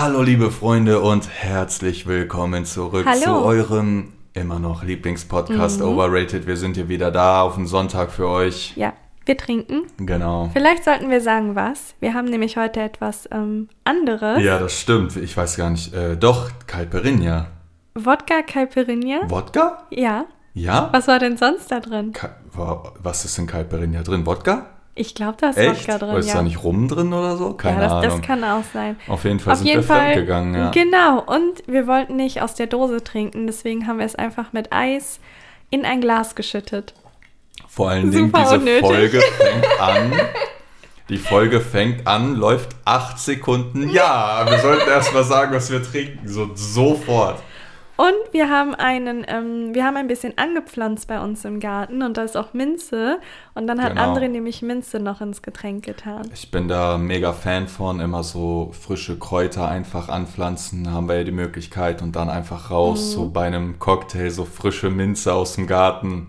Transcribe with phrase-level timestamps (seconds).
[0.00, 3.20] Hallo liebe Freunde und herzlich willkommen zurück Hallo.
[3.20, 5.86] zu eurem immer noch Lieblingspodcast Mhm.
[5.86, 6.46] Overrated.
[6.46, 8.72] Wir sind hier wieder da auf den Sonntag für euch.
[8.76, 8.94] Ja,
[9.26, 9.82] wir trinken.
[9.98, 10.48] Genau.
[10.54, 11.94] Vielleicht sollten wir sagen, was.
[12.00, 14.42] Wir haben nämlich heute etwas ähm, anderes.
[14.42, 15.16] Ja, das stimmt.
[15.16, 15.92] Ich weiß gar nicht.
[15.92, 17.48] Äh, doch, Caipirinha.
[17.94, 19.28] Wodka Caipirinha.
[19.28, 19.82] Wodka?
[19.90, 20.24] Ja.
[20.54, 20.88] Ja?
[20.92, 22.12] Was war denn sonst da drin?
[22.14, 24.24] Ka wa- was ist in Caipirinha drin?
[24.24, 24.66] Wodka?
[25.00, 25.88] Ich glaube, da ist Echt?
[25.88, 26.10] Wodka drin.
[26.10, 26.34] Oder ist ja.
[26.34, 27.54] da nicht Rum drin oder so?
[27.54, 28.18] Keine ja, das, Ahnung.
[28.18, 28.96] das kann auch sein.
[29.08, 30.12] Auf jeden Fall Auf sind jeden wir Fall.
[30.12, 30.70] fremdgegangen, ja.
[30.72, 31.22] Genau.
[31.22, 35.18] Und wir wollten nicht aus der Dose trinken, deswegen haben wir es einfach mit Eis
[35.70, 36.92] in ein Glas geschüttet.
[37.66, 38.82] Vor allen Dingen, Super diese unnötig.
[38.82, 40.12] Folge fängt an.
[41.08, 43.88] Die Folge fängt an, läuft acht Sekunden.
[43.88, 46.28] Ja, wir sollten erst mal sagen, was wir trinken.
[46.28, 47.40] So, sofort.
[48.00, 52.16] Und wir haben einen, ähm, wir haben ein bisschen angepflanzt bei uns im Garten und
[52.16, 53.18] da ist auch Minze.
[53.52, 54.14] Und dann hat Genau.
[54.14, 56.30] André nämlich Minze noch ins Getränk getan.
[56.32, 61.24] Ich bin da mega Fan von, immer so frische Kräuter einfach anpflanzen, haben wir ja
[61.24, 65.66] die Möglichkeit und dann einfach raus, so bei einem Cocktail, so frische Minze aus dem
[65.66, 66.28] Garten.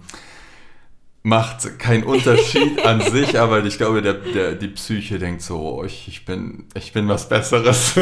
[1.23, 5.85] Macht keinen Unterschied an sich, aber ich glaube, der, der, die Psyche denkt so, oh,
[5.85, 7.97] ich, ich, bin, ich bin was Besseres.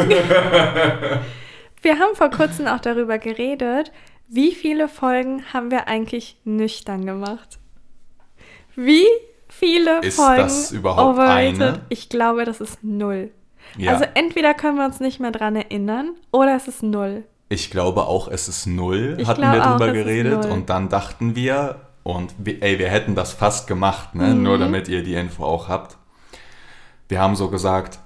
[1.82, 3.92] Wir haben vor kurzem auch darüber geredet,
[4.28, 7.58] wie viele Folgen haben wir eigentlich nüchtern gemacht?
[8.76, 9.06] Wie
[9.48, 11.80] viele Ist Folgen das überhaupt eine?
[11.88, 13.30] Ich glaube, das ist null.
[13.76, 13.92] Ja.
[13.92, 17.24] Also entweder können wir uns nicht mehr dran erinnern oder es ist null.
[17.48, 20.46] Ich glaube auch, es ist null, Ich hatten wir auch, drüber es ist geredet.
[20.46, 24.28] Und dann dachten wir, und wir, ey, wir hätten das fast gemacht, ne?
[24.28, 24.42] Mhm.
[24.42, 25.96] nur damit ihr die Info auch habt.
[27.08, 27.98] Wir haben so gesagt,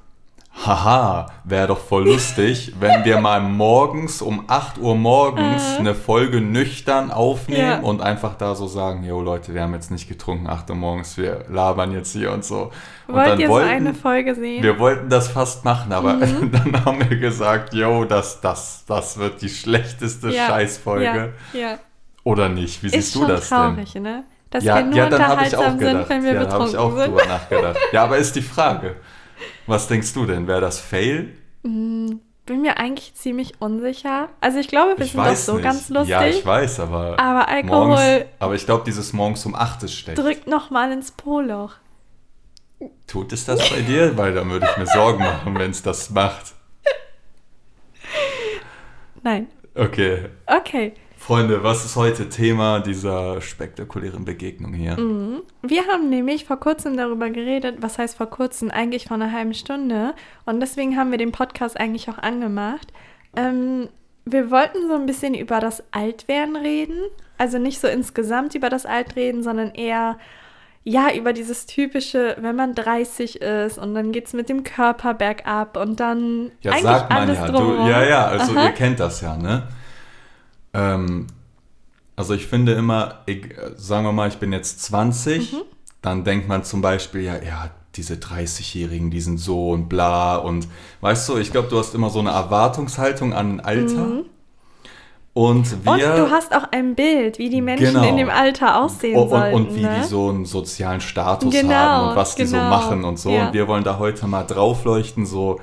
[0.67, 6.41] haha, wäre doch voll lustig, wenn wir mal morgens um 8 Uhr morgens eine Folge
[6.41, 7.79] nüchtern aufnehmen Ja.
[7.81, 11.17] und einfach da so sagen, jo Leute, wir haben jetzt nicht getrunken, 8 Uhr morgens,
[11.17, 12.71] wir labern jetzt hier und so.
[13.07, 14.63] Und Wollt ihr so eine Folge sehen?
[14.63, 16.51] wir wollten das fast machen, aber Mhm.
[16.73, 21.33] dann haben wir gesagt, yo, das, das, das wird die schlechteste Scheißfolge.
[21.53, 21.79] Ja, ja.
[22.23, 22.83] Oder nicht?
[22.83, 24.03] Wie siehst Ist du schon das traurig, denn?
[24.03, 24.25] ne?
[24.51, 26.07] Dass ja, wir nur ja, dann habe ich auch unterhaltsam gedacht.
[26.07, 27.11] sind, wenn wir ja, da habe ich auch betrunken sind.
[27.19, 27.77] drüber nachgedacht.
[27.93, 28.95] Ja, aber ist die Frage.
[29.67, 30.47] Was denkst du denn?
[30.47, 31.35] Wäre das Fail?
[31.63, 32.21] Bin
[32.61, 34.29] mir eigentlich ziemlich unsicher.
[34.41, 35.65] Also ich glaube, wir Ich sind doch so nicht.
[35.65, 36.11] ganz lustig.
[36.11, 37.19] Ja, ich weiß, aber.
[37.19, 40.19] Aber Alkohol- Morgens, aber ich glaube, dieses morgens um 8 ist schlecht.
[40.19, 41.75] Drückt noch mal ins Poloch.
[43.07, 44.17] Tut es das bei dir?
[44.19, 46.53] Weil dann würde ich mir Sorgen machen, wenn es das macht.
[49.23, 49.49] Nein.
[49.75, 50.27] Okay.
[50.47, 50.93] Okay.
[51.25, 55.01] Freunde, was ist heute Thema dieser spektakulären Begegnung hier?
[55.01, 55.41] Mhm.
[55.63, 59.55] Wir haben nämlich vor kurzem darüber geredet, was heißt vor kurzem, eigentlich vor einer halben
[59.55, 60.13] Stunde.
[60.45, 62.93] Und deswegen haben wir den Podcast eigentlich auch angemacht.
[63.37, 63.89] Ähm,
[64.27, 66.99] wir wollten so ein bisschen über das Altwerden reden.
[67.39, 70.19] Also nicht so insgesamt über das Altreden, sondern eher
[70.83, 75.15] ja über dieses typische, wenn man 30 ist und dann geht es mit dem Körper
[75.15, 77.49] bergab und dann Ja, eigentlich sagt man alles ja.
[77.51, 78.67] Du, ja, ja, also Aha.
[78.67, 79.67] ihr kennt das ja, ne?
[80.75, 81.27] Ähm,
[82.17, 85.57] also ich finde immer, ich, sagen wir mal, ich bin jetzt 20, Mhm.
[86.03, 90.67] dann denkt man zum Beispiel, ja, ja, diese 30-Jährigen, die sind so und bla und
[91.01, 94.07] weißt du, ich glaube, du hast immer so eine Erwartungshaltung an ein Alter.
[95.33, 95.93] Und wir.
[95.97, 96.01] Mhm.
[96.13, 98.09] Und du hast auch ein Bild, wie die Menschen Genau.
[98.09, 99.55] in dem Alter aussehen und, und, sollten.
[99.57, 99.97] und wie ne?
[100.01, 103.31] die so einen sozialen Status Genau, haben und was die so genau, machen und so.
[103.31, 103.47] ja.
[103.49, 105.61] Und wir wollen da heute mal draufleuchten, so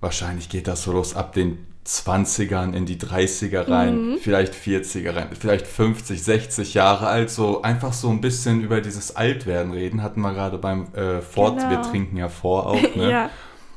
[0.00, 4.18] wahrscheinlich geht das so los ab den 20ern in die 30er rein, Mhm.
[4.18, 9.16] vielleicht 40er rein, vielleicht 50, 60 Jahre alt, so einfach so ein bisschen über dieses
[9.16, 11.70] Altwerden reden, hatten wir gerade beim äh, Fort, Genau.
[11.70, 13.10] wir trinken ja vor auch, ne?
[13.10, 13.30] Ja.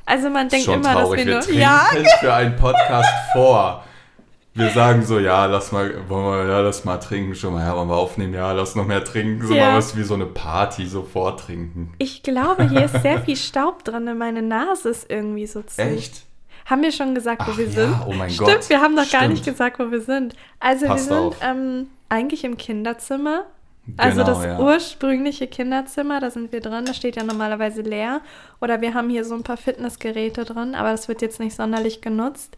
[0.05, 1.61] Also man denkt Schon immer, traurig, dass wir wir trinken.
[1.61, 1.87] Ja,
[2.19, 3.85] für einen Podcast vor.
[4.53, 7.73] Wir sagen so, ja, lass mal, wollen wir, ja, lass mal trinken, schon mal, ja,
[7.73, 9.71] wollen wir aufnehmen, ja, lass noch mehr trinken, so Ja.
[9.71, 11.93] mal was wie so eine Party, so vortrinken.
[11.99, 14.17] ich glaube, hier ist sehr viel Staub drin.
[14.17, 15.81] Meine Nase ist irgendwie so zu.
[15.81, 16.25] Echt?
[16.65, 17.95] Haben wir schon gesagt, wo Ach wir ja, sind?
[18.07, 19.33] oh mein Stimmt, Gott, wir haben noch gar stimmt.
[19.33, 20.35] nicht gesagt, wo wir sind.
[20.59, 23.45] Also Passt wir sind ähm, eigentlich im Kinderzimmer.
[23.97, 24.59] Also Genau, das ja.
[24.59, 28.21] ursprüngliche Kinderzimmer, da sind wir drin, das steht ja normalerweise leer.
[28.61, 31.99] Oder wir haben hier so ein paar Fitnessgeräte drin, aber das wird jetzt nicht sonderlich
[32.01, 32.55] genutzt.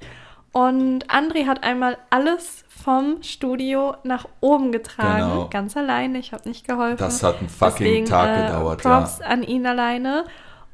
[0.51, 5.47] Und André hat einmal alles vom Studio nach oben getragen, Genau.
[5.49, 6.19] ganz alleine.
[6.19, 6.97] Ich habe nicht geholfen.
[6.97, 9.27] Das hat einen fucking Deswegen, Tag äh, gedauert, Props ja.
[9.27, 10.25] an ihn alleine.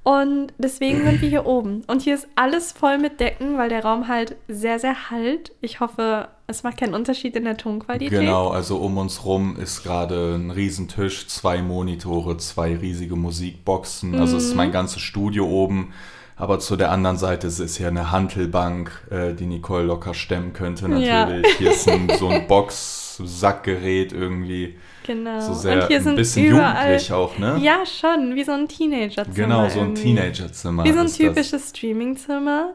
[0.09, 1.83] Und deswegen sind wir hier oben.
[1.85, 5.51] Und hier ist alles voll mit Decken, weil der Raum halt sehr, sehr halt.
[5.61, 8.09] Ich hoffe, es macht keinen Unterschied in der Tonqualität.
[8.19, 14.15] Genau, also um uns rum ist gerade ein Riesentisch, zwei Monitore, zwei riesige Musikboxen.
[14.19, 14.57] Also es ist Mhm.
[14.57, 15.94] mein ganzes Studio oben.
[16.35, 20.53] Aber zu der anderen Seite ist es ja eine Hantelbank, äh, die Nicole locker stemmen
[20.53, 21.25] könnte Ja.
[21.25, 21.56] natürlich.
[21.57, 24.75] Hier ist ein, so ein Box-Sackgerät irgendwie.
[25.05, 25.39] Genau.
[25.39, 27.59] So sehr und hier ein sind bisschen überall, jugendlich auch, ne?
[27.61, 29.33] Ja, schon, wie so ein Teenagerzimmer.
[29.33, 29.95] Genau, so ein.
[29.95, 30.83] Teenagerzimmer.
[30.83, 32.73] Wie so ein typisches Streamingzimmer.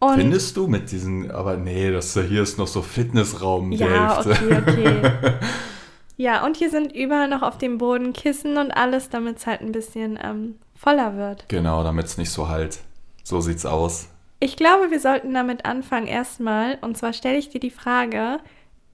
[0.00, 4.30] Und Findest du mit diesen, aber nee, das hier ist noch so Fitnessraum, ja, Hälfte.
[4.32, 5.32] okay, okay.
[6.16, 9.62] ja, und hier sind überall noch auf dem Boden Kissen und alles, damit es halt
[9.62, 11.48] ein bisschen ähm, voller wird.
[11.48, 12.80] Genau, damit es nicht so halt.
[13.22, 14.08] So sieht's aus.
[14.40, 16.76] Ich glaube, wir sollten damit anfangen erstmal.
[16.82, 18.40] Und zwar stelle ich dir die Frage,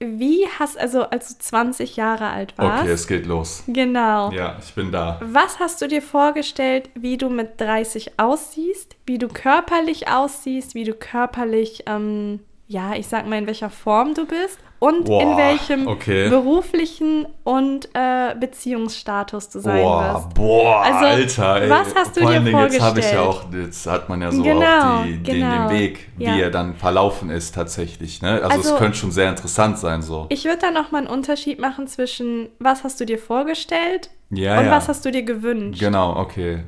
[0.01, 2.83] wie hast, also als du 20 Jahre alt warst.
[2.83, 3.63] Okay, es geht los.
[3.67, 4.31] Genau.
[4.31, 5.19] Ja, ich bin da.
[5.23, 10.83] Was hast du dir vorgestellt, wie du mit 30 aussiehst, wie du körperlich aussiehst, wie
[10.83, 15.37] du körperlich, ähm, ja, ich sag mal, in welcher Form du bist und Boah, in
[15.37, 16.27] welchem okay.
[16.27, 20.33] beruflichen und äh, Beziehungsstatus du sein Boah, wirst?
[20.33, 21.61] boah, Also, Alter.
[21.61, 21.69] Ey.
[21.69, 23.27] was hast du Vor dir Dingen, jetzt habe ich ja vorgestellt?
[23.27, 24.61] auch, jetzt hat man ja so Genau,
[24.99, 25.67] auch die, den, genau.
[25.67, 26.35] den Weg, wie Ja.
[26.35, 28.23] er dann verlaufen ist tatsächlich.
[28.23, 28.31] Ne?
[28.43, 30.25] Also, Also- es könnte schon sehr interessant sein so.
[30.29, 34.65] Ich würde da nochmal einen Unterschied machen zwischen, was hast du dir vorgestellt Ja, und
[34.65, 34.71] ja.
[34.71, 35.79] was hast du dir gewünscht?
[35.79, 36.63] Genau, okay.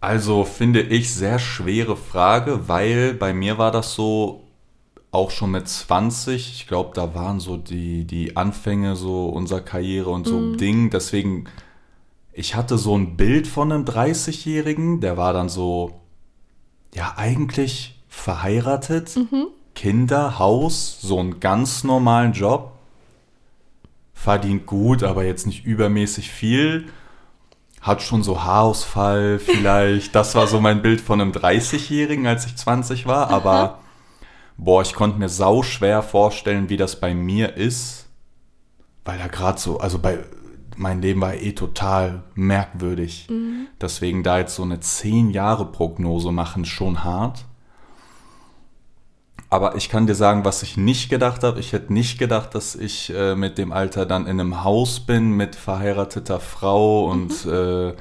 [0.00, 4.43] Also finde ich sehr schwere Frage, weil bei mir war das so
[5.14, 6.52] auch schon mit 20.
[6.52, 10.90] Ich glaube, da waren so die, die Anfänge so unserer Karriere und so Ding.
[10.90, 11.44] Deswegen,
[12.32, 16.00] ich hatte so ein Bild von einem 30-Jährigen, der war dann so,
[16.94, 19.18] ja, eigentlich verheiratet,
[19.74, 22.72] Kinder, Haus, so einen ganz normalen Job.
[24.12, 26.86] Verdient gut, aber jetzt nicht übermäßig viel
[27.84, 30.14] hat schon so Haarausfall vielleicht.
[30.14, 33.28] Das war so mein Bild von einem 30-Jährigen, als ich 20 war.
[33.28, 33.80] Aber
[34.56, 38.08] boah, ich konnte mir sau schwer vorstellen, wie das bei mir ist.
[39.04, 40.24] Weil da gerade so, also bei
[40.76, 43.28] mein Leben war eh total merkwürdig.
[43.80, 47.44] Deswegen da jetzt so eine 10 Jahre Prognose machen, schon hart.
[49.50, 51.60] Aber ich kann dir sagen, was ich nicht gedacht habe.
[51.60, 55.30] Ich hätte nicht gedacht, dass ich äh, mit dem Alter dann in einem Haus bin
[55.30, 57.94] mit verheirateter Frau und äh,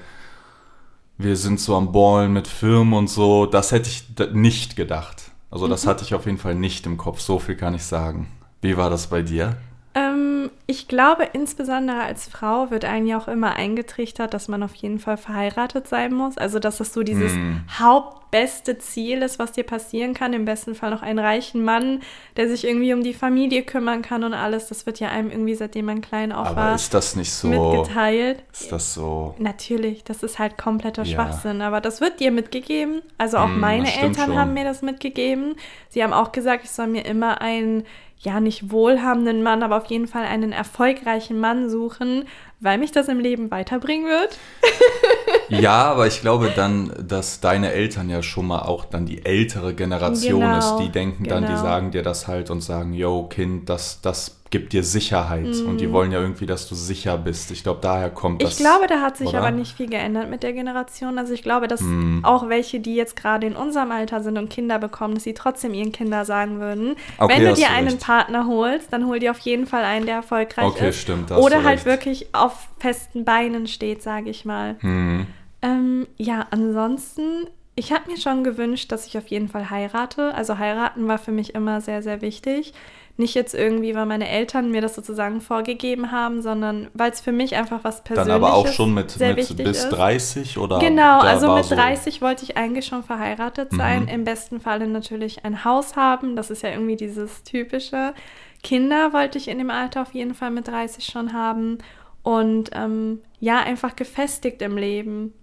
[1.20, 3.46] wir sind so am Ballen mit Firmen und so.
[3.46, 5.33] Das hätte ich nicht gedacht.
[5.54, 7.20] Also das hatte ich auf jeden Fall nicht im Kopf.
[7.20, 8.26] So viel kann ich sagen.
[8.62, 9.56] Wie war das bei dir?
[9.96, 14.74] Ähm, ich glaube, insbesondere als Frau wird einem ja auch immer eingetrichtert, dass man auf
[14.74, 16.38] jeden Fall verheiratet sein muss.
[16.38, 17.62] Also, dass das so dieses Hm.
[17.80, 20.34] hauptbeste Ziel ist, was dir passieren kann.
[20.34, 22.02] Im besten Fall noch einen reichen Mann,
[22.38, 24.68] der sich irgendwie um die Familie kümmern kann und alles.
[24.68, 27.48] Das wird ja einem irgendwie, seitdem man klein auch Aber war, ist das nicht so?
[27.50, 28.44] mitgeteilt.
[28.52, 29.36] Ist das so?
[29.38, 31.14] Natürlich, das ist halt kompletter Ja.
[31.14, 33.04] Schwachsinn, aber das wird dir mitgegeben.
[33.20, 34.38] Also auch Hm, meine Eltern schon.
[34.40, 35.54] haben mir das mitgegeben.
[35.90, 37.84] Sie haben auch gesagt, ich soll mir immer einen,
[38.24, 42.26] ja, nicht wohlhabenden Mann, aber auf jeden Fall einen erfolgreichen Mann suchen,
[42.62, 44.38] weil mich das im Leben weiterbringen wird.
[45.50, 49.76] Ja, aber ich glaube dann, dass deine Eltern ja schon mal auch dann die ältere
[49.76, 51.62] Generation Genau, ist, die denken dann, die genau.
[51.62, 55.48] sagen dir das halt und sagen, yo, Kind, das, das gibt dir Sicherheit.
[55.66, 57.50] Und die wollen ja irgendwie, dass du sicher bist.
[57.50, 58.52] Ich glaube, daher kommt das.
[58.52, 58.52] Mhm.
[58.52, 59.40] Ich glaube, da hat sich oder?
[59.40, 61.18] aber nicht viel geändert mit der Generation.
[61.18, 62.20] Also ich glaube, dass Hm.
[62.24, 65.74] auch welche, die jetzt gerade in unserem Alter sind und Kinder bekommen, dass sie trotzdem
[65.74, 68.02] ihren Kindern sagen würden, Okay, wenn du dir einen recht.
[68.06, 71.02] Partner holst, dann hol dir auf jeden Fall einen, der erfolgreich Okay, ist.
[71.02, 71.86] stimmt, Oder halt recht.
[71.86, 74.76] wirklich auf festen Beinen steht, sage ich mal.
[74.82, 75.26] Hm.
[75.64, 80.34] Ähm, ja, ansonsten, ich habe mir schon gewünscht, dass ich auf jeden Fall heirate.
[80.36, 82.74] Also heiraten war für mich immer sehr, sehr wichtig.
[83.16, 87.32] Nicht jetzt irgendwie, weil meine Eltern mir das sozusagen vorgegeben haben, sondern weil es für
[87.32, 89.90] mich einfach was Dann Persönliches aber auch schon mit, sehr mit bis ist.
[89.90, 90.80] 30 oder?
[90.80, 94.04] Genau, also mit so- 30 wollte ich eigentlich schon verheiratet sein.
[94.04, 94.08] Mhm.
[94.08, 96.36] Im besten Falle natürlich ein Haus haben.
[96.36, 98.16] Das ist ja irgendwie dieses typische.
[98.64, 101.78] Kinder wollte ich in dem Alter auf jeden Fall mit 30 schon haben.
[102.24, 105.34] Und ähm, ja, einfach gefestigt im Leben.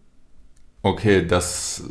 [0.82, 1.82] Okay, das.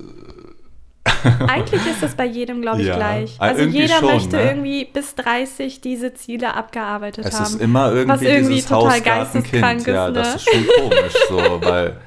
[1.48, 2.96] Eigentlich ist das bei jedem, glaube ich, Ja.
[2.96, 3.36] gleich.
[3.40, 4.44] Ah, Also irgendwie jeder schon, möchte ne?
[4.44, 7.44] irgendwie bis 30 diese Ziele abgearbeitet Es haben.
[7.46, 10.36] ist immer irgendwie, was irgendwie dieses total geisteskrank Ja, ist, das ne?
[10.36, 11.98] ist schon komisch so, weil.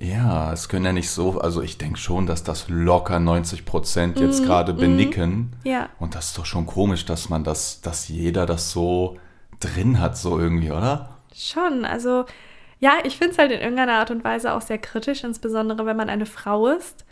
[0.00, 4.20] Ja, es können ja nicht so, also ich denke schon, dass das locker 90 Prozent
[4.20, 4.78] jetzt Mhm, gerade mhm.
[4.78, 5.52] benicken.
[5.64, 5.88] ja.
[5.98, 9.16] Und das ist doch schon komisch, dass man das, dass jeder das so
[9.60, 11.16] drin hat, so irgendwie, oder?
[11.34, 12.26] Schon, also
[12.80, 15.96] ja, ich finde es halt in irgendeiner Art und Weise auch sehr kritisch, insbesondere wenn
[15.96, 17.04] man eine Frau ist,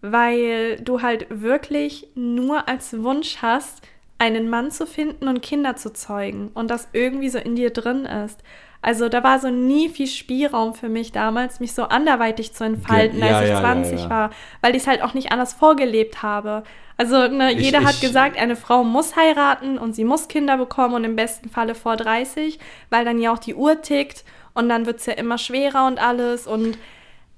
[0.00, 3.82] weil du halt wirklich nur als Wunsch hast,
[4.18, 8.04] einen Mann zu finden und Kinder zu zeugen und das irgendwie so in dir drin
[8.04, 8.40] ist.
[8.82, 13.20] Also da war so nie viel Spielraum für mich damals, mich so anderweitig zu entfalten,
[13.20, 14.10] Ge- ja, als ich ja, ja, 20 ja.
[14.10, 14.30] war,
[14.62, 16.62] weil ich es halt auch nicht anders vorgelebt habe.
[16.96, 20.56] Also ne, Ich- jeder hat ich- gesagt, eine Frau muss heiraten und sie muss Kinder
[20.56, 22.58] bekommen und im besten Falle vor 30,
[22.88, 24.24] weil dann ja auch die Uhr tickt
[24.54, 26.76] und dann wird es ja immer schwerer und alles und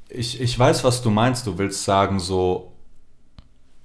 [0.08, 1.46] Ich, ich weiß, was du meinst.
[1.46, 2.72] Du willst sagen, so,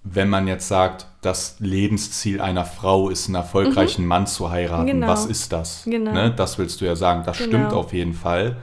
[0.04, 4.88] wenn man jetzt sagt, das Lebensziel einer Frau ist, einen erfolgreichen Mann zu heiraten, Mhm.
[4.88, 5.08] Genau.
[5.08, 5.84] was ist das?
[5.86, 6.12] Genau.
[6.12, 6.32] Ne?
[6.36, 7.24] Das willst du ja sagen.
[7.26, 7.48] Das Genau.
[7.50, 8.56] stimmt auf jeden Fall.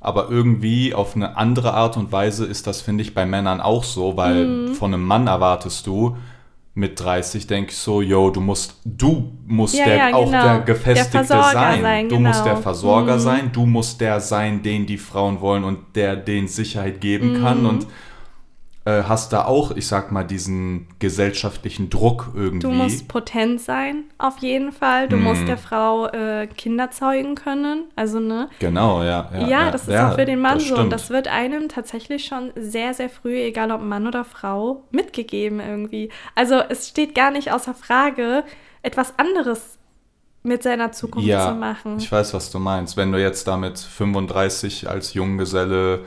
[0.00, 3.82] Aber irgendwie auf eine andere Art und Weise ist das, finde ich, bei Männern auch
[3.82, 4.74] so, weil Mhm.
[4.74, 6.16] von einem Mann erwartest du,
[6.78, 10.44] mit 30 denke ich so, yo, du musst, du musst ja, der, ja, auch genau.
[10.44, 11.82] der Gefestigte der sein.
[11.82, 12.08] sein.
[12.08, 12.28] Du genau.
[12.28, 13.20] musst der Versorger mhm.
[13.20, 17.42] sein, du musst der sein, den die Frauen wollen und der den Sicherheit geben mhm.
[17.42, 17.66] kann.
[17.66, 17.86] Und
[18.88, 22.60] äh, hast da auch, ich sag mal, diesen gesellschaftlichen Druck irgendwie.
[22.66, 25.08] Du musst potent sein, auf jeden Fall.
[25.08, 25.24] Du hm.
[25.24, 27.84] musst der Frau äh, Kinder zeugen können.
[27.96, 28.48] Also, ne?
[28.60, 29.30] Genau, ja.
[29.34, 30.76] Ja, ja das ist ja, auch für den Mann so.
[30.76, 35.60] Und das wird einem tatsächlich schon sehr, sehr früh, egal ob Mann oder Frau, mitgegeben
[35.60, 36.08] irgendwie.
[36.34, 38.42] Also, es steht gar nicht außer Frage,
[38.82, 39.76] etwas anderes
[40.44, 41.98] mit seiner Zukunft ja, zu machen.
[41.98, 42.96] Ich weiß, was du meinst.
[42.96, 46.06] Wenn du jetzt damit 35 als Junggeselle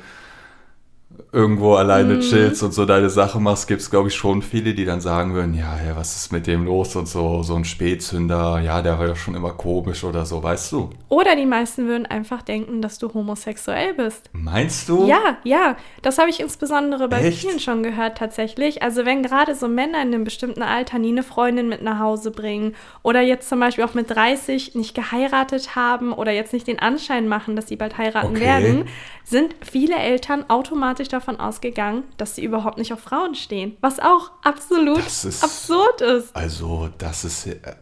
[1.33, 2.21] irgendwo alleine mm.
[2.21, 5.33] chillst und so deine Sache machst, gibt es, glaube ich, schon viele, die dann sagen
[5.33, 8.99] würden, ja, ja, was ist mit dem los und so, so ein Spätzünder, ja, der
[8.99, 10.89] war ja schon immer komisch oder so, weißt du?
[11.07, 14.29] Oder die meisten würden einfach denken, dass du homosexuell bist.
[14.33, 15.07] Meinst du?
[15.07, 17.39] Ja, ja, das habe ich insbesondere bei Echt?
[17.39, 18.83] vielen schon gehört tatsächlich.
[18.83, 22.31] Also wenn gerade so Männer in einem bestimmten Alter nie eine Freundin mit nach Hause
[22.31, 26.79] bringen oder jetzt zum Beispiel auch mit 30 nicht geheiratet haben oder jetzt nicht den
[26.79, 28.41] Anschein machen, dass sie bald heiraten okay.
[28.41, 28.85] werden,
[29.23, 33.77] sind viele Eltern automatisch davon ausgegangen, dass sie überhaupt nicht auf Frauen stehen.
[33.81, 36.35] Was auch absolut ist, absurd ist.
[36.35, 37.47] Also, das ist.
[37.47, 37.75] Äh,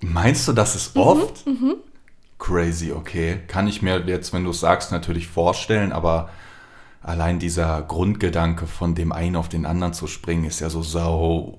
[0.00, 1.46] meinst du, das ist mhm, oft?
[1.46, 1.76] Mhm,
[2.38, 3.40] Crazy, okay.
[3.46, 6.28] Kann ich mir jetzt, wenn du es sagst, natürlich vorstellen, aber
[7.00, 11.58] allein dieser Grundgedanke von dem einen auf den anderen zu springen, ist ja so sau.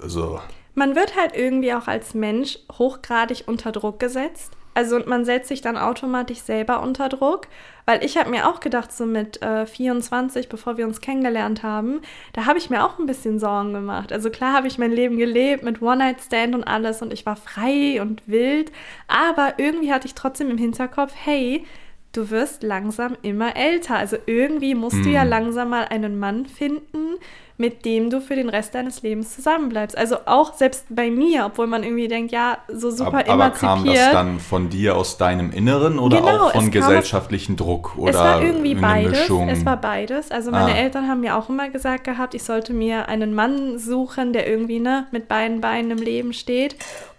[0.00, 0.40] Also.
[0.74, 5.60] Man wird halt irgendwie auch als Mensch hochgradig unter Druck gesetzt also man setzt sich
[5.60, 7.46] dann automatisch selber unter Druck,
[7.86, 12.00] weil ich habe mir auch gedacht, so mit äh, 24, bevor wir uns kennengelernt haben,
[12.32, 14.12] da habe ich mir auch ein bisschen Sorgen gemacht.
[14.12, 18.02] Also klar habe ich mein Leben gelebt mit One-Night-Stand und alles und ich war frei
[18.02, 18.72] und wild,
[19.06, 21.64] aber irgendwie hatte ich trotzdem im Hinterkopf, hey,
[22.12, 23.96] du wirst langsam immer älter.
[23.96, 25.02] Also irgendwie musst mm.
[25.02, 25.28] du ja hm.
[25.28, 27.16] langsam mal einen Mann finden,
[27.56, 29.96] mit dem du für den Rest deines Lebens zusammenbleibst.
[29.96, 33.84] Also auch selbst bei mir, obwohl man irgendwie denkt, ja, so super aber, aber kam
[33.84, 38.16] das dann von dir aus deinem Inneren oder genau, auch von gesellschaftlichem Druck oder Es
[38.16, 39.20] war irgendwie beides.
[39.20, 39.48] Mischung?
[39.48, 40.32] Es war beides.
[40.32, 40.76] Also meine ah.
[40.76, 44.80] Eltern haben mir auch immer gesagt gehabt, ich sollte mir einen Mann suchen, der irgendwie
[44.80, 46.74] ne, mit beiden Beinen im Leben steht.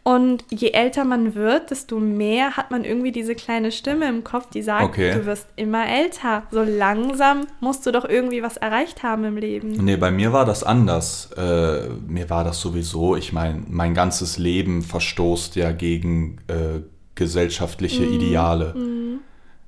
[0.07, 4.51] Und je älter man wird, desto mehr hat man irgendwie diese kleine Stimme im Kopf,
[4.51, 5.11] die sagt, okay.
[5.11, 6.43] du wirst immer älter.
[6.51, 9.71] So langsam musst du doch irgendwie was erreicht haben im Leben.
[9.83, 11.31] Nee, bei mir war das anders.
[11.35, 16.81] Äh, mir war das sowieso, ich meine, mein ganzes Leben verstoßt ja gegen äh,
[17.15, 18.13] gesellschaftliche mm.
[18.13, 18.75] Ideale.
[18.75, 19.19] Mm.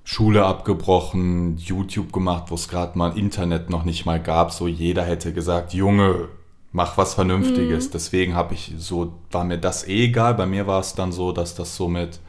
[0.03, 4.51] Schule abgebrochen, YouTube gemacht, wo es gerade mal Internet noch nicht mal gab.
[4.51, 6.29] So jeder hätte gesagt, Junge,
[6.77, 7.87] mach was Vernünftiges.
[7.87, 7.91] Mhm.
[7.91, 10.35] Deswegen habe ich so, war mir das eh egal.
[10.35, 12.19] Bei mir war es dann so, dass das so mit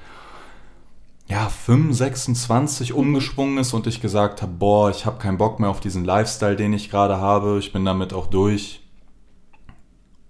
[1.27, 5.69] ja, 5, 26 umgesprungen ist und ich gesagt habe, boah, ich habe keinen Bock mehr
[5.69, 7.59] auf diesen Lifestyle, den ich gerade habe.
[7.59, 8.81] Ich bin damit auch durch.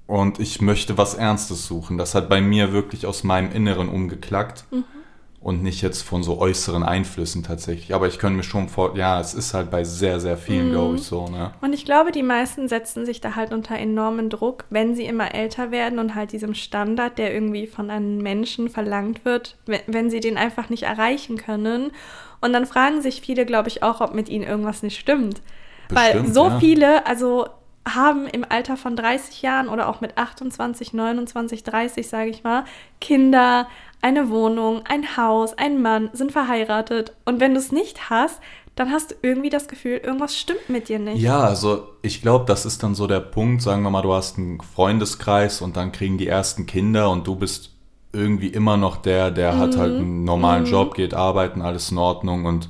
[0.08, 1.96] Und ich möchte was Ernstes suchen.
[1.96, 4.64] Das hat bei mir wirklich aus meinem Inneren umgeklackt.
[4.72, 4.97] Mhm
[5.40, 7.94] und nicht jetzt von so äußeren Einflüssen tatsächlich.
[7.94, 10.72] Aber ich könnte mir schon vor, ja, es ist halt bei sehr, sehr vielen, mm.
[10.72, 11.28] glaube ich, so.
[11.28, 11.52] Ne?
[11.60, 15.34] Und ich glaube, die meisten setzen sich da halt unter enormen Druck, wenn sie immer
[15.34, 20.20] älter werden und halt diesem Standard, der irgendwie von einem Menschen verlangt wird, wenn, sie
[20.20, 21.92] den einfach nicht erreichen können.
[22.40, 25.40] Und dann fragen sich viele, glaube ich, auch, ob mit ihnen irgendwas nicht stimmt.
[25.88, 26.58] Bestimmt, Weil so ja.
[26.58, 27.46] viele, also
[27.94, 32.64] haben im Alter von 30 Jahren oder auch mit 28, 29, 30, sage ich mal,
[33.00, 33.68] Kinder,
[34.00, 37.12] eine Wohnung, ein Haus, ein Mann, sind verheiratet.
[37.24, 38.40] Und wenn du es nicht hast,
[38.76, 41.20] dann hast du irgendwie das Gefühl, irgendwas stimmt mit dir nicht.
[41.20, 44.38] Ja, also ich glaube, das ist dann so der Punkt, sagen wir mal, du hast
[44.38, 47.72] einen Freundeskreis und dann kriegen die ersten Kinder und du bist
[48.12, 49.58] irgendwie immer noch der, der mhm.
[49.58, 50.70] hat halt einen normalen mhm.
[50.70, 52.68] Job, geht arbeiten, alles in Ordnung und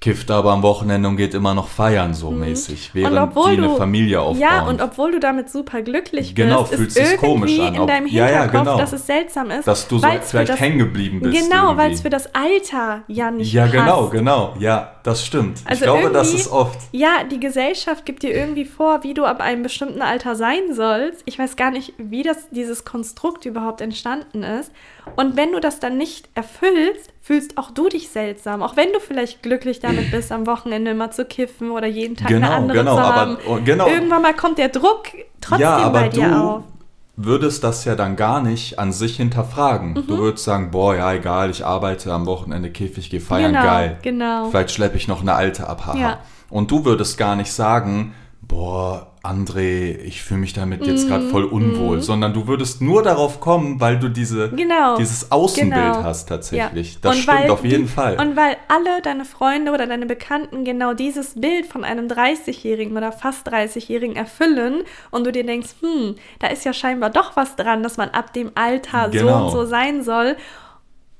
[0.00, 2.40] kifft aber am Wochenende und geht immer noch feiern so mhm.
[2.40, 4.40] mäßig, während die eine du, Familie aufbauen.
[4.40, 7.74] Ja, und obwohl du damit super glücklich genau, bist, fühlt ist sich komisch an.
[7.74, 8.76] in deinem Hinterkopf, ja, ja, genau.
[8.76, 9.66] dass es seltsam ist.
[9.66, 11.48] Dass du so vielleicht hängen geblieben bist.
[11.48, 14.12] Genau, weil es für das Alter ja nicht Ja, genau, passt.
[14.12, 14.54] genau.
[14.58, 15.62] Ja, das stimmt.
[15.64, 16.78] Also ich glaube, das ist oft.
[16.92, 21.22] Ja, die Gesellschaft gibt dir irgendwie vor, wie du ab einem bestimmten Alter sein sollst.
[21.24, 24.70] Ich weiß gar nicht, wie das, dieses Konstrukt überhaupt entstanden ist.
[25.16, 28.62] Und wenn du das dann nicht erfüllst, fühlst auch du dich seltsam.
[28.62, 32.28] Auch wenn du vielleicht glücklich damit bist, am Wochenende immer zu kiffen oder jeden Tag
[32.28, 33.36] genau, eine andere genau, zu haben.
[33.38, 33.88] Aber, oh, genau.
[33.88, 35.04] Irgendwann mal kommt der Druck
[35.40, 36.62] trotzdem ja, aber bei dir du auf.
[37.16, 39.94] würdest das ja dann gar nicht an sich hinterfragen.
[39.94, 40.06] Mhm.
[40.06, 43.64] Du würdest sagen, boah, ja, egal, ich arbeite am Wochenende, kiff, ich gehe feiern, genau,
[43.64, 43.98] geil.
[44.02, 44.50] Genau.
[44.50, 45.96] Vielleicht schleppe ich noch eine alte ab.
[45.98, 46.18] Ja.
[46.50, 51.44] Und du würdest gar nicht sagen, boah, André, ich fühle mich damit jetzt gerade voll
[51.44, 54.96] unwohl, sondern du würdest nur darauf kommen, weil du diese, Genau.
[54.96, 56.02] dieses Außenbild Genau.
[56.04, 56.94] hast tatsächlich.
[56.94, 56.98] Ja.
[57.02, 58.20] Das Und stimmt auf jeden die, Fall.
[58.20, 63.12] Und weil alle deine Freunde oder deine Bekannten genau dieses Bild von einem 30-Jährigen oder
[63.12, 67.82] fast 30-Jährigen erfüllen und du dir denkst, hm, da ist ja scheinbar doch was dran,
[67.82, 69.46] dass man ab dem Alter so Genau.
[69.46, 70.36] und so sein soll.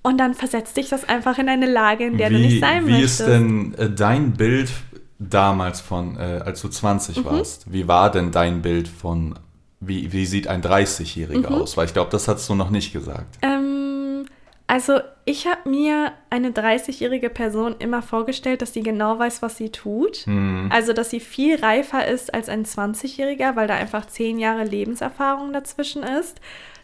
[0.03, 2.91] Und dann versetzt dich das einfach in eine Lage, in der du nicht sein wie
[2.93, 3.21] möchtest.
[3.21, 4.71] ist denn äh, dein Bild
[5.19, 7.25] damals von, äh, als du 20 Mhm.
[7.27, 7.73] warst?
[7.73, 9.39] Wie war denn dein Bild von,
[9.81, 11.57] wie, wie sieht ein 30-Jähriger Mhm.
[11.63, 11.77] aus?
[11.77, 13.39] Weil ich glaube, das hast du noch nicht gesagt.
[13.43, 14.27] Ähm,
[14.67, 19.71] also ich habe mir eine 30-jährige Person immer vorgestellt, dass sie genau weiß, was sie
[19.71, 20.19] tut.
[20.27, 20.69] Hm.
[20.73, 25.53] Also dass sie viel reifer ist als ein 20-jähriger, weil da einfach 10 Jahre Lebenserfahrung
[25.53, 26.41] dazwischen ist.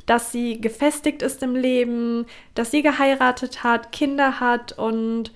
[0.06, 5.32] Dass sie gefestigt ist im Leben, dass sie geheiratet hat, Kinder hat und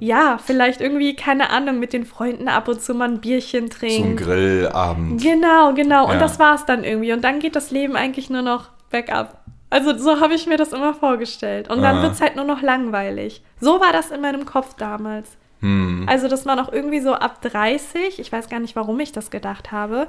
[0.00, 3.78] ja, vielleicht irgendwie, keine Ahnung, mit den Freunden ab und zu mal ein Bierchen Zum
[3.80, 4.22] trinkt.
[4.22, 5.22] Grillabend.
[5.22, 6.06] Genau, genau.
[6.06, 6.18] Und Ja.
[6.18, 7.12] das war's dann irgendwie.
[7.12, 9.38] Und dann geht das Leben eigentlich nur noch bergab.
[9.70, 11.70] Also so habe ich mir das immer vorgestellt.
[11.70, 12.02] Und dann Ah.
[12.02, 13.42] wird's halt nur noch langweilig.
[13.60, 15.36] So war das in meinem Kopf damals.
[15.60, 16.06] Hm.
[16.08, 19.30] Also, dass man auch irgendwie so ab 30, ich weiß gar nicht, warum ich das
[19.30, 20.08] gedacht habe,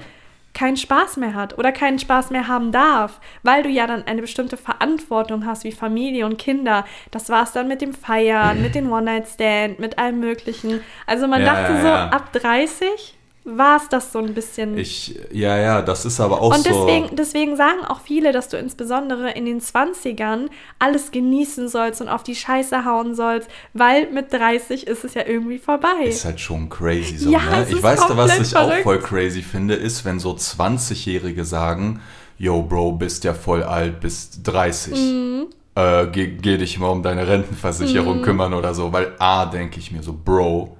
[0.53, 4.21] keinen Spaß mehr hat oder keinen Spaß mehr haben darf, weil du ja dann eine
[4.21, 6.85] bestimmte Verantwortung hast, wie Familie und Kinder.
[7.11, 10.81] Das war's dann mit dem Feiern, mit dem One-Night-Stand, mit allem Möglichen.
[11.07, 12.09] Also man Ja, dachte ja, so, ja.
[12.09, 13.15] ab 30
[13.45, 14.77] war es das so ein bisschen.
[14.77, 16.85] Ich, ja, ja, das ist aber auch Und so.
[16.87, 20.47] deswegen, deswegen sagen auch viele, dass du insbesondere in den 20ern
[20.79, 25.25] alles genießen sollst und auf die Scheiße hauen sollst, weil mit 30 ist es ja
[25.27, 26.05] irgendwie vorbei.
[26.05, 27.67] Ist halt schon crazy so, Ja, ne?
[27.69, 28.83] Ich weiß, was komplett ich auch verrückt.
[28.83, 32.01] voll crazy finde, ist, wenn so 20-Jährige sagen,
[32.37, 34.93] yo, Bro, bist ja voll alt, bist 30.
[34.93, 35.45] Mhm.
[35.75, 38.93] Äh, geh, geh dich mal um deine Rentenversicherung kümmern oder so.
[38.93, 40.77] Weil A, denke ich mir so, Bro,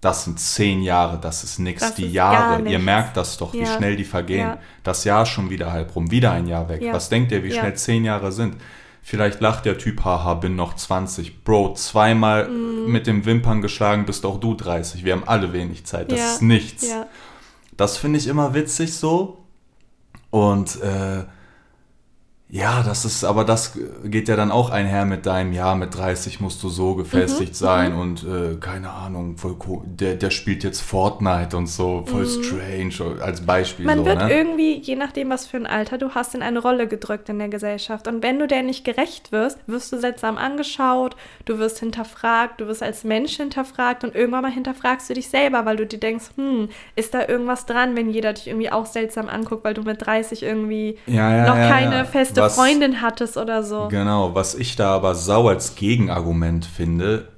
[0.00, 1.80] das sind zehn Jahre, das ist nix.
[1.82, 2.84] Das die ist Jahre, ihr nichts.
[2.84, 3.76] merkt das doch, wie Ja.
[3.76, 4.40] schnell die vergehen.
[4.48, 4.58] Ja.
[4.82, 6.80] Das Jahr schon wieder halb rum, wieder ein Jahr weg.
[6.82, 6.92] Ja.
[6.94, 8.56] Was denkt ihr, wie schnell zehn Jahre sind?
[9.02, 11.42] Vielleicht lacht der Typ, haha, bin noch 20.
[11.44, 12.92] Bro, zweimal Mhm.
[12.92, 15.04] mit den Wimpern geschlagen, bist auch du 30.
[15.04, 16.12] Wir haben alle wenig Zeit.
[16.12, 16.86] Das ist nichts.
[17.76, 19.38] Das finde ich immer witzig so.
[20.30, 21.24] Und äh,
[22.52, 26.40] ja, das ist, aber das geht ja dann auch einher mit deinem, ja, mit 30
[26.40, 30.64] musst du so Mhm, gefestigt sein und äh, keine Ahnung, voll co- der, der spielt
[30.64, 33.92] jetzt Fortnite und so, voll strange, als Beispiel Mhm.
[33.92, 34.28] Man so, wird ne?
[34.28, 37.48] irgendwie, je nachdem, was für ein Alter du hast, in eine Rolle gedrückt in der
[37.48, 38.06] Gesellschaft.
[38.08, 42.66] Und wenn du der nicht gerecht wirst, wirst du seltsam angeschaut, du wirst hinterfragt, du
[42.66, 46.26] wirst als Mensch hinterfragt und irgendwann mal hinterfragst du dich selber, weil du dir denkst,
[46.36, 50.04] hm, ist da irgendwas dran, wenn jeder dich irgendwie auch seltsam anguckt, weil du mit
[50.04, 52.04] 30 irgendwie Ja, ja, noch ja, keine ja.
[52.42, 53.88] Feste Was- Freundin hattest oder so.
[53.88, 57.28] Genau, was ich da aber sau als Gegenargument finde,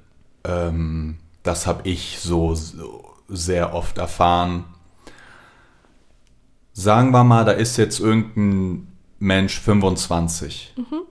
[0.43, 4.65] ähm, das habe ich so, so sehr oft erfahren.
[6.73, 8.87] Sagen wir mal, da ist jetzt irgendein
[9.19, 10.73] Mensch 25.
[10.75, 11.01] Mhm.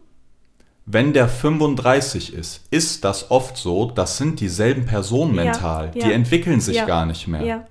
[0.84, 5.92] Wenn der 35 ist, ist das oft so, das sind dieselben Personen Ja, mental.
[5.94, 6.06] ja.
[6.06, 7.42] Die entwickeln sich Ja, gar nicht mehr.
[7.44, 7.66] Ja.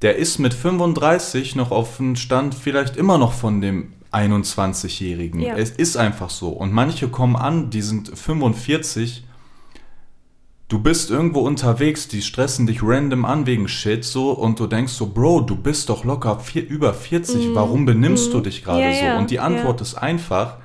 [0.00, 5.40] Der ist mit 35 noch auf dem Stand vielleicht immer noch von dem 21-Jährigen.
[5.40, 5.56] Ja.
[5.56, 6.48] Es ist einfach so.
[6.48, 9.24] Und manche kommen an, die sind 45.
[10.68, 14.92] Du bist irgendwo unterwegs, die stressen dich random an wegen Shit so und du denkst
[14.92, 18.92] so, Bro, du bist doch locker vier, über 40, warum benimmst du dich gerade Mhm.
[18.92, 19.18] Ja, so?
[19.18, 20.58] und die Antwort ist einfach,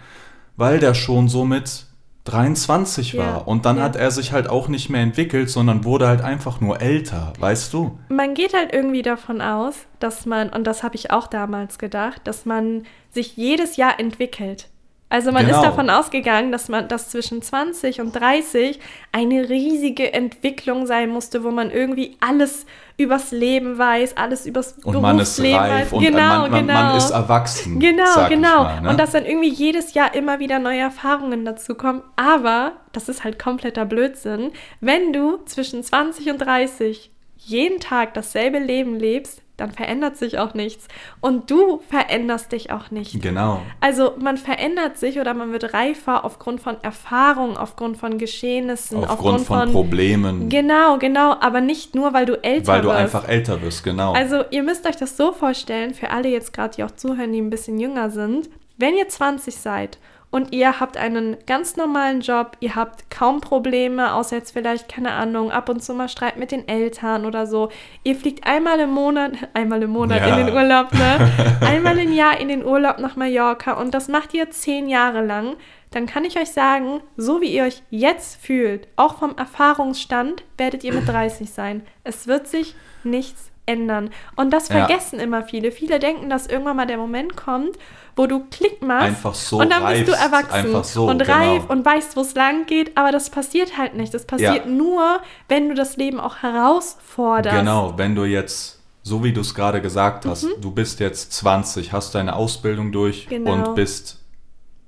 [0.58, 1.86] weil der schon so mit
[2.26, 3.26] 23 war.
[3.26, 3.84] Ja, Und dann ja.
[3.84, 7.74] hat er sich halt auch nicht mehr entwickelt, sondern wurde halt einfach nur älter, weißt
[7.74, 7.98] du?
[8.10, 12.22] Man geht halt irgendwie davon aus, dass man, und das habe ich auch damals gedacht,
[12.24, 14.70] dass man sich jedes Jahr entwickelt.
[15.14, 15.60] Also man Genau.
[15.60, 18.80] ist davon ausgegangen, dass man dass zwischen 20 und 30
[19.12, 22.66] eine riesige Entwicklung sein musste, wo man irgendwie alles
[22.98, 25.94] übers Leben weiß, alles übers Und man ist Berufsleben reif weiß.
[25.94, 26.74] und genau, man, man, genau.
[26.74, 27.80] man ist erwachsen.
[27.80, 28.64] Genau, sag ich genau.
[28.64, 28.90] Mal, ne?
[28.90, 32.02] Und dass dann irgendwie jedes Jahr immer wieder neue Erfahrungen dazu kommen.
[32.16, 37.12] Aber, das ist halt kompletter Blödsinn, wenn du zwischen 20 und 30
[37.46, 40.88] jeden Tag dasselbe Leben lebst, dann verändert sich auch nichts.
[41.22, 43.22] Und du veränderst dich auch nicht.
[43.22, 43.62] Genau.
[43.82, 49.42] Also man verändert sich oder man wird reifer aufgrund von Erfahrungen, aufgrund von Geschehnissen, Aufgrund
[49.42, 53.00] von, Problemen, Genau, genau, aber nicht nur, weil du älter weil du wirst.
[53.00, 54.14] einfach älter wirst, genau.
[54.14, 57.40] Also ihr müsst euch das so vorstellen, für alle jetzt gerade, die auch zuhören, die
[57.40, 60.00] ein bisschen jünger sind, wenn ihr 20 seid
[60.34, 65.12] und ihr habt einen ganz normalen Job, ihr habt kaum Probleme, außer jetzt vielleicht, keine
[65.12, 67.70] Ahnung, ab und zu mal Streit mit den Eltern oder so.
[68.04, 70.36] Ihr fliegt einmal im Monat, einmal im Monat Ja.
[70.36, 71.32] in den Urlaub, ne?
[71.62, 75.56] einmal im Jahr in den Urlaub nach Mallorca und das macht ihr zehn Jahre lang,
[75.92, 80.84] dann kann ich euch sagen, so wie ihr euch jetzt fühlt, auch vom Erfahrungsstand, werdet
[80.84, 81.84] ihr mit 30 sein.
[82.04, 84.10] Es wird sich nichts ändern.
[84.36, 84.78] Und das Ja.
[84.86, 85.72] vergessen immer viele.
[85.72, 87.78] Viele denken, dass irgendwann mal der Moment kommt,
[88.16, 91.34] wo du Klick machst Einfach so und dann bist du reifst, erwachsen so, und genau.
[91.34, 92.96] reif und weißt, wo es lang geht.
[92.98, 94.14] Aber das passiert halt nicht.
[94.14, 94.72] Das passiert Ja.
[94.72, 97.58] nur, wenn du das Leben auch herausforderst.
[97.58, 101.92] Genau, wenn du jetzt, so wie du es gerade gesagt hast, du bist jetzt 20,
[101.92, 103.30] hast deine Ausbildung durch Mhm.
[103.30, 103.52] Genau.
[103.54, 104.20] und bist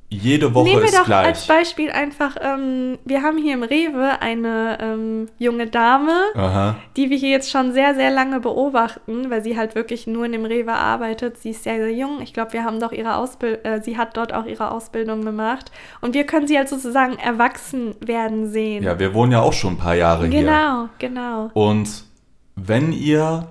[0.10, 1.26] jede Woche Nehmen wir ist doch gleich.
[1.28, 6.76] als Beispiel einfach, ähm, wir haben hier im Rewe eine ähm, junge Dame, Aha.
[6.96, 10.32] die wir hier jetzt schon sehr, sehr lange beobachten, weil sie halt wirklich nur in
[10.32, 11.38] dem Rewe arbeitet.
[11.38, 12.22] Sie ist sehr, sehr jung.
[12.22, 15.72] Ich glaube, wir haben doch ihre Ausbildung, äh, sie hat dort auch ihre Ausbildung gemacht.
[16.02, 18.84] Und wir können sie halt sozusagen erwachsen werden sehen.
[18.84, 20.42] Ja, wir wohnen ja auch schon ein paar Jahre hier.
[20.42, 21.50] genau, genau.
[21.54, 22.04] Und
[22.56, 23.48] wenn ihr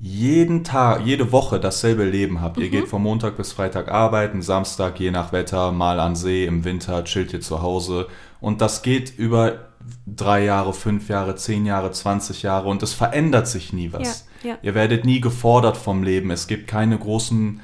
[0.00, 2.62] jeden Tag, jede Woche dasselbe Leben habt, Mhm.
[2.64, 6.64] ihr geht von Montag bis Freitag arbeiten, Samstag je nach Wetter, mal an See, im
[6.64, 8.08] Winter chillt ihr zu Hause
[8.40, 9.66] und das geht über
[10.06, 14.26] drei Jahre, fünf Jahre, zehn Jahre, 20 Jahre und es verändert sich nie was.
[14.42, 14.58] Ja, ja.
[14.62, 17.60] Ihr werdet nie gefordert vom Leben, es gibt keine großen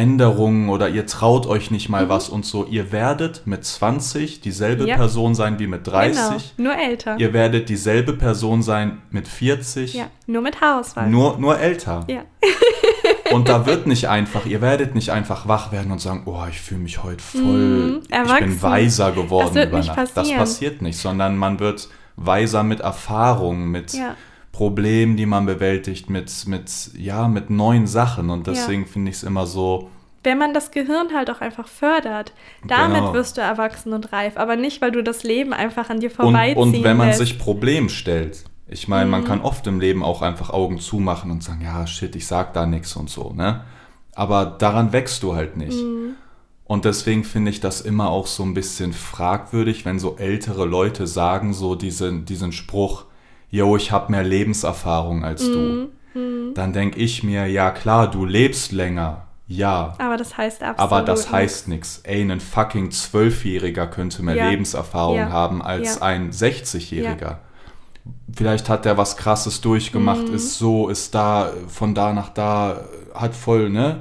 [0.00, 2.64] Änderungen oder ihr traut euch nicht mal was und so.
[2.64, 4.88] Ihr werdet mit 20 dieselbe Mhm.
[4.88, 4.96] Ja.
[4.96, 6.54] Person sein wie mit 30.
[6.56, 7.16] Genau, nur älter.
[7.18, 11.08] Ihr werdet dieselbe Person sein mit 40, Ja, nur mit Haarausfall.
[11.10, 12.04] nur, nur älter.
[12.08, 12.22] Ja.
[13.32, 16.60] Und da wird nicht einfach, ihr werdet nicht einfach wach werden und sagen, oh, ich
[16.60, 19.96] fühle mich heute voll, Mhm, ich bin weiser geworden Das über Nacht.
[19.98, 20.38] Das passieren.
[20.40, 24.16] passiert nicht, sondern man wird weiser mit Erfahrungen, mit Ja.
[24.60, 28.28] Problemen, die man bewältigt, mit, mit, ja, mit neuen Sachen.
[28.28, 29.88] Und deswegen finde ich es immer so,
[30.22, 32.34] Wenn man das Gehirn halt auch einfach fördert,
[32.68, 33.14] damit Genau.
[33.14, 36.16] wirst du erwachsen und reif, aber nicht, weil du das Leben einfach an dir Und,
[36.16, 37.20] vorbeiziehen und wenn man lässt.
[37.20, 39.10] sich Problem stellt, ich meine, Mhm.
[39.12, 42.52] man kann oft im Leben auch einfach Augen zumachen und sagen, ja, shit, ich sag
[42.52, 43.64] da nichts und so, ne?
[44.14, 45.78] Aber daran wächst du halt nicht.
[45.82, 46.16] Mhm.
[46.64, 51.06] Und deswegen finde ich das immer auch so ein bisschen fragwürdig, wenn so ältere Leute
[51.06, 53.06] sagen, so diesen, diesen Spruch,
[53.50, 55.88] yo, ich habe mehr Lebenserfahrung als Mhm.
[56.14, 56.52] du.
[56.54, 59.94] Dann denke ich mir, ja klar, du lebst länger, ja.
[59.98, 61.32] aber das heißt absolut Aber das nichts.
[61.32, 62.00] heißt nichts.
[62.02, 64.48] Ey, ein fucking Zwölfjähriger könnte mehr Ja.
[64.50, 65.30] Lebenserfahrung Ja.
[65.30, 66.02] haben als Ja.
[66.02, 67.36] ein 60-Jähriger.
[68.34, 70.34] Vielleicht hat der was krasses durchgemacht, Mhm.
[70.34, 72.80] ist so, ist da, von da nach da,
[73.14, 74.00] hat voll, ne?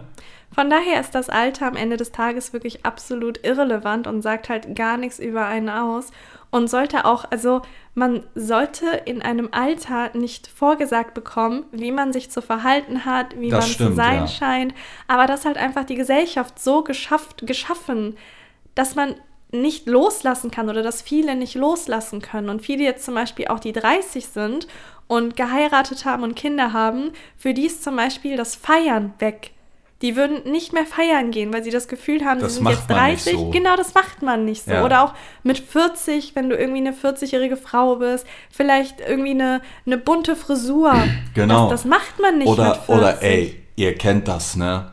[0.59, 4.75] Von daher ist das Alter am Ende des Tages wirklich absolut irrelevant und sagt halt
[4.75, 6.11] gar nichts über einen aus.
[6.51, 7.61] Und sollte auch, also
[7.95, 13.51] man sollte in einem Alter nicht vorgesagt bekommen, wie man sich zu verhalten hat, wie
[13.51, 14.27] Das man zu stimmt, sein ja.
[14.27, 14.73] scheint.
[15.07, 18.17] Aber das halt einfach die Gesellschaft so geschafft, geschaffen,
[18.75, 19.15] dass man
[19.53, 22.49] nicht loslassen kann oder dass viele nicht loslassen können.
[22.49, 24.67] Und viele jetzt zum Beispiel auch die 30 sind
[25.07, 29.53] und geheiratet haben und Kinder haben, für die ist zum Beispiel das Feiern weg.
[30.01, 32.87] Die würden nicht mehr feiern gehen, weil sie das Gefühl haben, Das sie sind jetzt
[32.89, 33.33] man nicht 30.
[33.37, 33.49] so.
[33.49, 34.71] Genau, das macht man nicht so.
[34.71, 34.85] Ja.
[34.85, 39.97] Oder auch mit 40, wenn du irgendwie eine 40-jährige Frau bist, vielleicht irgendwie eine, eine
[39.97, 40.93] bunte Frisur.
[41.33, 41.69] Genau.
[41.69, 42.89] Das, das macht man nicht mit Oder, 40.
[42.95, 44.91] oder ey, ihr kennt das, ne?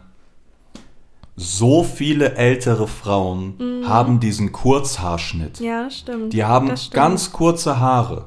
[1.39, 5.61] So viele ältere Frauen haben diesen Kurzhaarschnitt.
[5.61, 5.67] Mhm.
[5.67, 6.33] Ja, stimmt.
[6.33, 6.95] Die haben stimmt.
[6.95, 8.27] ganz kurze Haare.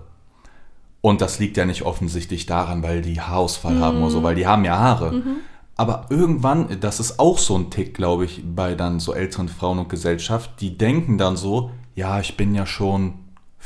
[1.02, 4.04] Und das liegt ja nicht offensichtlich daran, weil die Haarausfall haben Mhm.
[4.04, 5.24] oder so, weil die haben ja Haare.
[5.80, 9.80] Aber irgendwann, das ist auch so ein Tick, glaube ich, bei dann so älteren Frauen
[9.80, 13.14] und Gesellschaft, die denken dann so, ja, ich bin ja schon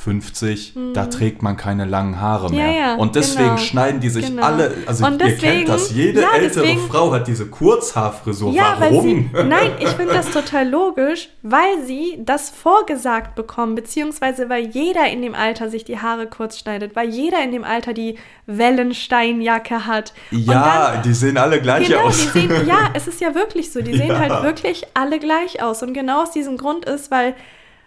[0.04, 2.58] 50, da trägt man keine langen Haare Mhm.
[2.58, 2.74] Ja, mehr.
[2.80, 4.44] ja, und deswegen genau, schneiden die sich genau.
[4.44, 8.52] alle, also Und ihr deswegen- kennt das, jede ja, ältere deswegen- Frau hat diese Kurzhaarfrisur.
[8.54, 9.04] Ja, weil Warum?
[9.06, 9.30] sie.
[9.48, 15.22] Nein, ich finde das total logisch, weil sie das vorgesagt bekommen, beziehungsweise weil jeder in
[15.22, 20.14] dem Alter sich die Haare kurz schneidet, weil jeder in dem Alter die Wellensteinjacke hat.
[20.32, 22.32] Ja, dann- die sehen alle gleich Genau, aus.
[22.34, 23.82] sehen, ja, es ist ja wirklich so.
[23.82, 25.82] Die sehen halt wirklich alle gleich aus.
[25.84, 27.36] Und genau aus diesem Grund ist, weil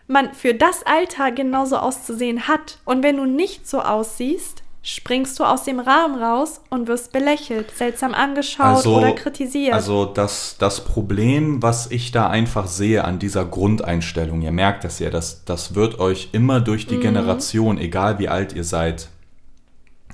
[0.08, 2.78] man für das Alter genauso auszusehen hat.
[2.84, 7.72] Und wenn du nicht so aussiehst, springst du aus dem Rahmen raus und wirst belächelt,
[7.76, 9.74] seltsam angeschaut oder kritisiert.
[9.74, 15.00] Also das, das Problem, was ich da einfach sehe an dieser Grundeinstellung, ihr merkt das
[15.00, 16.90] ja, das, das wird euch immer durch Mhm.
[16.90, 19.08] die Generation, egal wie alt ihr seid,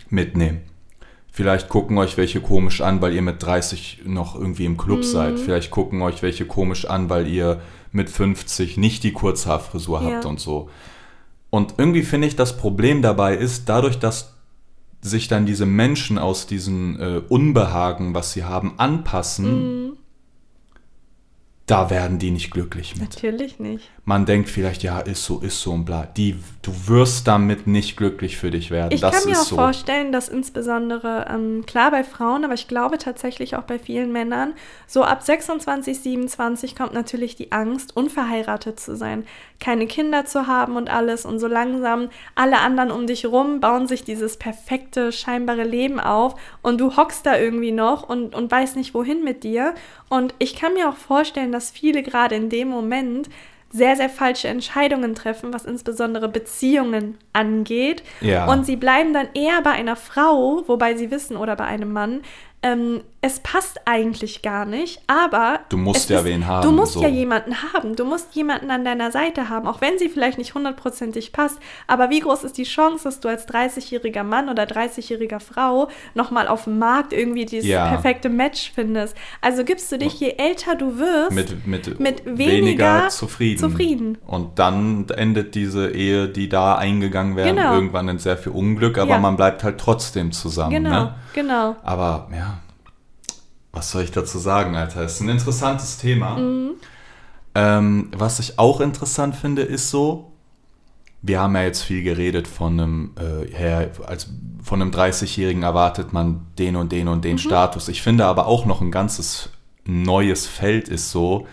[0.08, 0.62] mitnehmen.
[1.30, 4.78] Vielleicht gucken euch welche komisch an, weil ihr mit 30 noch irgendwie im Mhm.
[4.78, 5.38] Club seid.
[5.38, 7.60] Vielleicht gucken euch welche komisch an, weil ihr
[7.92, 10.28] mit 50 nicht die Kurzhaarfrisur habt Ja.
[10.30, 10.68] und so.
[11.50, 14.34] Und irgendwie finde ich, das Problem dabei ist, dadurch, dass
[15.02, 19.92] sich dann diese Menschen aus diesem äh, Unbehagen, was sie haben, anpassen, Mhm.
[21.72, 23.14] Da werden die nicht glücklich mit.
[23.14, 23.90] Natürlich nicht.
[24.04, 26.04] Man denkt vielleicht, ja, ist so, ist so und bla.
[26.04, 28.92] Die, du wirst damit nicht glücklich für dich werden.
[28.92, 29.56] Ich das kann mir ist auch so.
[29.56, 34.52] vorstellen, dass insbesondere, ähm, klar bei Frauen, aber ich glaube tatsächlich auch bei vielen Männern,
[34.86, 39.24] so ab 26, 27 kommt natürlich die Angst, unverheiratet zu sein,
[39.58, 41.24] keine Kinder zu haben und alles.
[41.24, 46.34] Und so langsam alle anderen um dich rum bauen sich dieses perfekte, scheinbare Leben auf
[46.60, 49.74] und du hockst da irgendwie noch und, und weißt nicht, wohin mit dir.
[50.08, 53.28] Und ich kann mir auch vorstellen, dass viele gerade in dem Moment
[53.70, 58.02] sehr, sehr falsche Entscheidungen treffen, was insbesondere Beziehungen angeht.
[58.20, 58.46] Ja.
[58.46, 62.20] Und sie bleiben dann eher bei einer Frau, wobei sie wissen, oder bei einem Mann,
[62.64, 67.02] ähm, es passt eigentlich gar nicht, aber Du musst ja wen haben, Du musst so.
[67.02, 67.94] ja jemanden haben.
[67.94, 71.58] Du musst jemanden an deiner Seite haben, auch wenn sie vielleicht nicht hundertprozentig passt.
[71.86, 76.48] Aber wie groß ist die Chance, dass du als 30-jähriger Mann oder 30-jähriger Frau nochmal
[76.48, 77.88] auf dem Markt irgendwie dieses Ja.
[77.90, 79.16] perfekte Match findest?
[79.40, 83.58] Also gibst du dich, je älter du wirst, mit, mit, mit weniger zufrieden.
[83.60, 84.18] zufrieden.
[84.26, 87.74] Und dann endet diese Ehe, die da eingegangen werden, Genau.
[87.74, 89.18] irgendwann in sehr viel Unglück, aber Ja.
[89.18, 90.70] man bleibt halt trotzdem zusammen.
[90.72, 91.14] genau, Ne?
[91.32, 91.76] Genau.
[91.82, 92.58] Aber ja,
[93.72, 95.02] was soll ich dazu sagen, Alter?
[95.02, 96.36] Es ist ein interessantes Thema.
[96.36, 96.70] Mhm.
[97.54, 100.32] Ähm, was ich auch interessant finde, ist so,
[101.20, 104.28] wir haben ja jetzt viel geredet von einem, äh, Herr, als
[104.62, 107.12] von einem 30-Jährigen erwartet man den und den Mhm.
[107.12, 107.88] und den Status.
[107.88, 109.50] Ich finde aber auch noch ein ganzes
[109.84, 111.46] neues Feld ist so,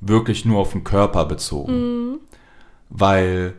[0.00, 1.72] wirklich nur auf den Körper bezogen.
[2.12, 2.18] Mhm.
[2.90, 3.54] Weil,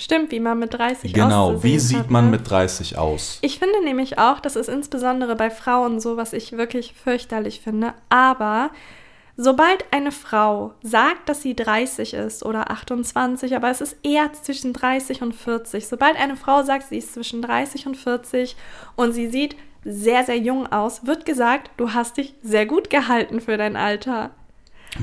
[0.00, 2.30] Stimmt, wie man mit 30 genau, auszusehen wie sieht hat, man ne?
[2.30, 3.38] mit 30 aus?
[3.42, 7.92] Ich finde nämlich auch, das ist insbesondere bei Frauen so, was ich wirklich fürchterlich finde.
[8.08, 8.70] Aber
[9.36, 14.72] sobald eine Frau sagt, dass sie 30 ist oder 28, aber es ist eher zwischen
[14.72, 18.56] 30 und 40, sobald eine Frau sagt, sie ist zwischen 30 und 40
[18.96, 23.42] und sie sieht sehr, sehr jung aus, wird gesagt, du hast dich sehr gut gehalten
[23.42, 24.30] für dein Alter.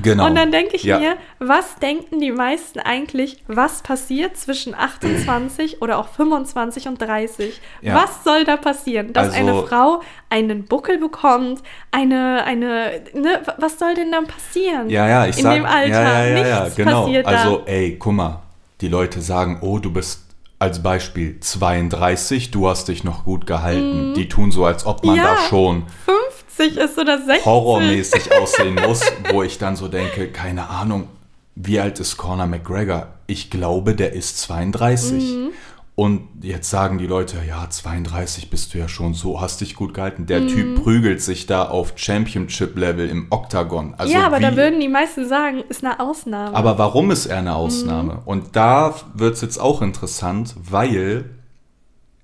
[0.02, 0.26] Genau.
[0.26, 0.98] Und dann denke ich Ja.
[0.98, 7.60] mir, was denken die meisten eigentlich, was passiert zwischen 28 oder auch 25 und 30?
[7.80, 7.94] Ja.
[7.94, 9.12] Was soll da passieren?
[9.12, 14.90] Dass Also- eine Frau einen Buckel bekommt, eine, eine, ne, was soll denn dann passieren?
[14.90, 15.88] Ja, ja, ich In sag, dem Alter.
[15.88, 17.02] ja, ja, ja, ja, Nichts genau.
[17.04, 17.30] passiert da.
[17.30, 18.42] Also, ey, guck mal,
[18.82, 20.24] die Leute sagen, oh, du bist
[20.60, 24.12] als Beispiel 32, du hast dich noch gut gehalten.
[24.14, 25.22] Die tun so, als ob man Mhm.
[25.22, 25.34] Ja.
[25.34, 26.17] da schon 50
[26.66, 27.46] ist oder 60.
[27.46, 31.08] horrormäßig aussehen muss, wo ich dann so denke, keine Ahnung,
[31.54, 33.08] wie alt ist Conor McGregor?
[33.26, 35.22] Ich glaube, der ist 32.
[35.22, 35.48] Mhm.
[35.96, 39.94] Und jetzt sagen die Leute, ja, 32 bist du ja schon so, hast dich gut
[39.94, 40.26] gehalten.
[40.26, 40.48] Der Mhm.
[40.48, 43.94] Typ prügelt sich da auf Championship-Level im Oktagon.
[43.98, 46.54] Also ja, aber da wie- würden die meisten sagen, ist eine Ausnahme.
[46.56, 47.56] aber warum ist er eine Mhm.
[47.56, 48.22] Ausnahme?
[48.26, 51.24] Und da wird es jetzt auch interessant, weil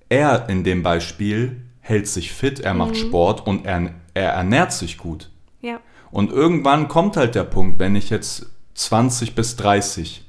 [0.07, 2.79] er in dem Beispiel hält sich fit, er Mhm.
[2.79, 5.29] macht Sport und er, er ernährt sich gut.
[5.61, 5.79] ja.
[6.11, 10.25] Und irgendwann kommt halt der Punkt, wenn ich jetzt 20 bis 30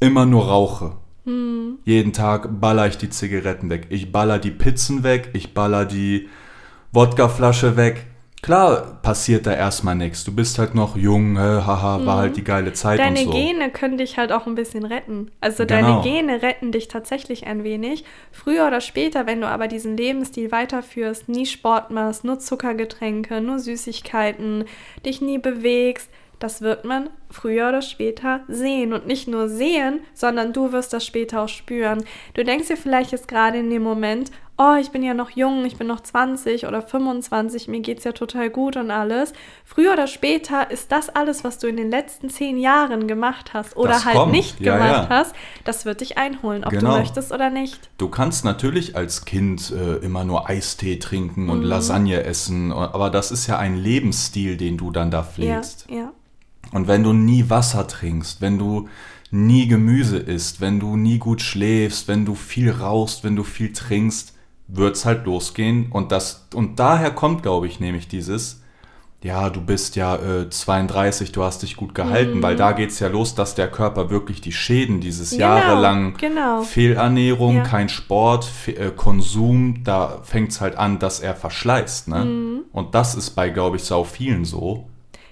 [0.00, 1.78] immer nur rauche, Hm.
[1.84, 6.28] jeden Tag baller ich die Zigaretten weg, ich baller die Pizzen weg, ich baller die
[6.92, 8.06] Wodkaflasche weg.
[8.48, 10.24] Klar passiert da erstmal nichts.
[10.24, 12.98] Du bist halt noch jung, äh, haha, war halt die geile Zeit.
[12.98, 13.30] Deine und so.
[13.32, 15.30] Gene können dich halt auch ein bisschen retten.
[15.42, 16.00] Also Genau.
[16.00, 18.06] deine Gene retten dich tatsächlich ein wenig.
[18.32, 23.58] Früher oder später, wenn du aber diesen Lebensstil weiterführst, nie Sport machst, nur Zuckergetränke, nur
[23.58, 24.64] Süßigkeiten,
[25.04, 26.08] dich nie bewegst,
[26.38, 28.94] das wird man früher oder später sehen.
[28.94, 32.02] Und nicht nur sehen, sondern du wirst das später auch spüren.
[32.32, 35.64] Du denkst dir vielleicht jetzt gerade in dem Moment, oh, ich bin ja noch jung,
[35.64, 39.32] ich bin noch 20 oder 25, mir geht's ja total gut und alles.
[39.64, 43.76] Früher oder später ist das alles, was du in den letzten zehn Jahren gemacht hast
[43.76, 44.32] oder Das halt kommt.
[44.32, 45.16] nicht Ja, gemacht ja.
[45.16, 46.92] hast, das wird dich einholen, ob Genau.
[46.94, 47.88] du möchtest oder nicht.
[47.98, 51.50] Du kannst natürlich als Kind äh, immer nur Eistee trinken Mhm.
[51.50, 55.86] und Lasagne essen, aber das ist ja ein Lebensstil, den du dann da pflegst.
[55.90, 56.12] ja.
[56.72, 58.88] Und wenn du nie Wasser trinkst, wenn du
[59.30, 63.72] nie Gemüse isst, wenn du nie gut schläfst, wenn du viel rauchst, wenn du viel
[63.72, 64.34] trinkst,
[64.68, 65.90] wird's halt losgehen.
[65.90, 68.62] Und das, und daher kommt, glaube ich, nämlich dieses,
[69.22, 73.08] ja, du bist ja äh, 32, du hast dich gut gehalten, weil da geht's ja
[73.08, 75.36] los, dass der Körper wirklich die Schäden dieses Mhm.
[75.38, 76.62] Genau, jahrelang genau.
[76.62, 77.62] Fehlernährung, Ja.
[77.64, 82.08] kein Sport, Fe äh, Konsum, da fängt's halt an, dass er verschleißt.
[82.08, 82.24] Ne?
[82.26, 82.60] Mhm.
[82.72, 84.86] Und das ist bei, glaube ich, sau vielen so.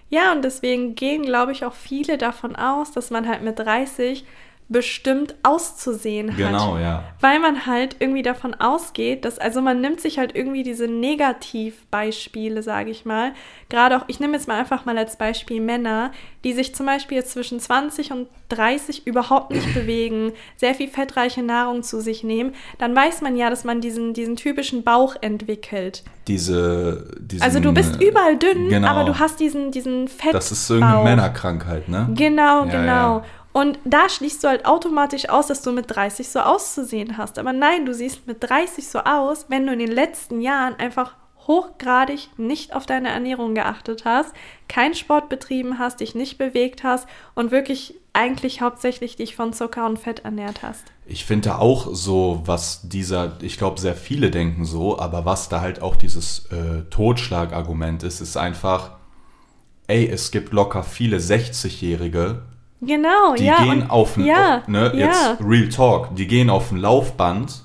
[0.08, 4.24] Ja, und deswegen gehen, glaube ich, auch viele davon aus, dass man halt mit 30
[4.68, 6.38] bestimmt auszusehen hat.
[6.38, 7.04] Genau, ja.
[7.20, 12.62] Weil man halt irgendwie davon ausgeht, dass, also man nimmt sich halt irgendwie diese Negativbeispiele,
[12.62, 13.32] sage ich mal.
[13.68, 16.10] Gerade auch, ich nehme jetzt mal einfach mal als Beispiel Männer,
[16.42, 21.84] die sich zum Beispiel zwischen 20 und 30 überhaupt nicht bewegen, sehr viel fettreiche Nahrung
[21.84, 26.02] zu sich nehmen, dann weiß man ja, dass man diesen, diesen typischen Bauch entwickelt.
[26.26, 28.88] Diese, diesen, Also du bist überall dünn, genau.
[28.88, 30.32] aber du hast diesen, diesen Fettbauch.
[30.32, 32.08] Das ist irgendeine Männerkrankheit, ne?
[32.16, 33.18] Genau, Ja, genau.
[33.18, 33.24] ja.
[33.56, 37.38] Und da schließt du halt automatisch aus, dass du mit 30 so auszusehen hast.
[37.38, 41.14] Aber nein, du siehst mit 30 so aus, wenn du in den letzten Jahren einfach
[41.46, 44.34] hochgradig nicht auf deine Ernährung geachtet hast,
[44.68, 49.86] keinen Sport betrieben hast, dich nicht bewegt hast und wirklich eigentlich hauptsächlich dich von Zucker
[49.86, 50.84] und Fett ernährt hast.
[51.06, 55.62] Ich finde auch so, was dieser, ich glaube, sehr viele denken so, aber was da
[55.62, 58.98] halt auch dieses äh, Totschlagargument ist, ist einfach,
[59.86, 62.42] ey, es gibt locker viele 60-Jährige,
[62.80, 63.62] Genau, die ja.
[63.62, 65.06] gehen und, auf ja, ne, ja.
[65.06, 67.64] jetzt Real Talk, die gehen auf ein Laufband,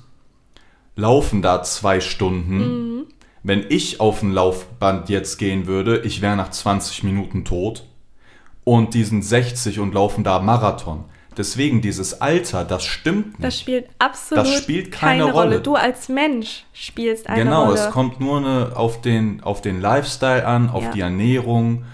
[0.96, 2.56] laufen da zwei Stunden.
[2.58, 3.06] Mhm.
[3.42, 7.84] Wenn ich auf ein Laufband jetzt gehen würde, ich wäre nach 20 Minuten tot.
[8.64, 11.04] Und die sind 60 und laufen da Marathon.
[11.36, 13.44] Deswegen dieses Alter, das stimmt nicht.
[13.44, 15.48] Das spielt absolut Das spielt keine keine Rolle.
[15.48, 15.60] Rolle.
[15.60, 17.78] Du als Mensch spielst eine genau, Rolle.
[17.78, 20.90] es kommt nur ne, auf, den, auf den Lifestyle an, auf Ja.
[20.90, 21.84] die Ernährung,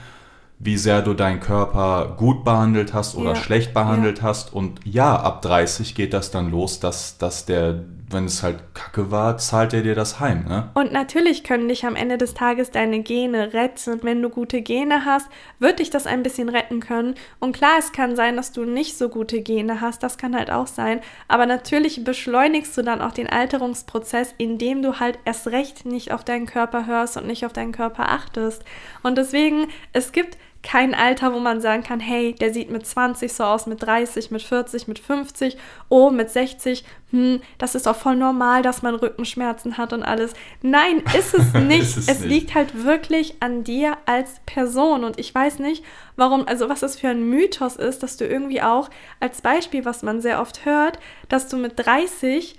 [0.61, 3.37] wie sehr du deinen Körper gut behandelt hast oder Ja.
[3.37, 4.53] schlecht behandelt hast.
[4.53, 9.13] Und ja, ab 30 geht das dann los, dass, dass der, wenn es halt kacke
[9.13, 10.47] war, zahlt er dir das heim.
[10.49, 10.69] Ne?
[10.75, 13.93] Und natürlich können dich am Ende des Tages deine Gene retten.
[13.93, 15.29] Und wenn du gute Gene hast,
[15.61, 17.15] wird dich das ein bisschen retten können.
[17.39, 20.03] Und klar, es kann sein, dass du nicht so gute Gene hast.
[20.03, 21.01] Das kann halt auch sein.
[21.29, 26.25] Aber natürlich beschleunigst du dann auch den Alterungsprozess, indem du halt erst recht nicht auf
[26.25, 28.65] deinen Körper hörst und nicht auf deinen Körper achtest.
[29.05, 33.33] Und deswegen, es gibt kein Alter, wo man sagen kann, hey, der sieht mit 20
[33.33, 35.57] so aus, mit 30, mit 40, mit 50,
[35.89, 40.35] oh, mit 60, hm, das ist auch voll normal, dass man Rückenschmerzen hat und alles.
[40.61, 41.83] Nein, ist es nicht.
[41.83, 42.29] Ist es es nicht.
[42.29, 45.85] liegt halt wirklich an dir als Person und ich weiß nicht,
[46.17, 48.91] warum, also was das für ein Mythos ist, dass du irgendwie auch
[49.21, 52.57] als Beispiel, was man sehr oft hört, dass du mit 30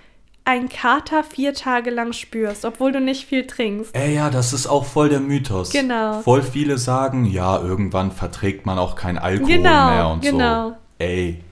[0.49, 3.95] einen Kater vier Tage lang spürst, obwohl du nicht viel trinkst.
[3.95, 5.69] Ey, ja, das ist auch voll der Mythos.
[5.69, 6.21] Genau.
[6.21, 10.69] Voll viele sagen, ja, irgendwann verträgt man auch kein Alkohol Genau, mehr und genau.
[10.69, 10.75] so.
[10.97, 11.43] Ey,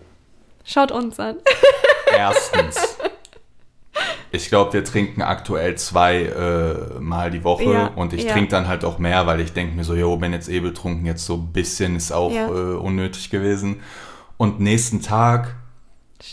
[0.63, 1.35] Schaut uns an.
[2.17, 2.97] erstens.
[4.31, 8.33] Ich glaube, wir trinken aktuell zwei äh, Mal die Woche Ja, und ich ja.
[8.33, 11.05] trinke dann halt auch mehr, weil ich denke mir so, jo, bin jetzt eh betrunken,
[11.05, 12.47] jetzt so ein bisschen ist auch Ja.
[12.47, 13.81] äh, unnötig gewesen.
[14.35, 15.55] Und nächsten Tag,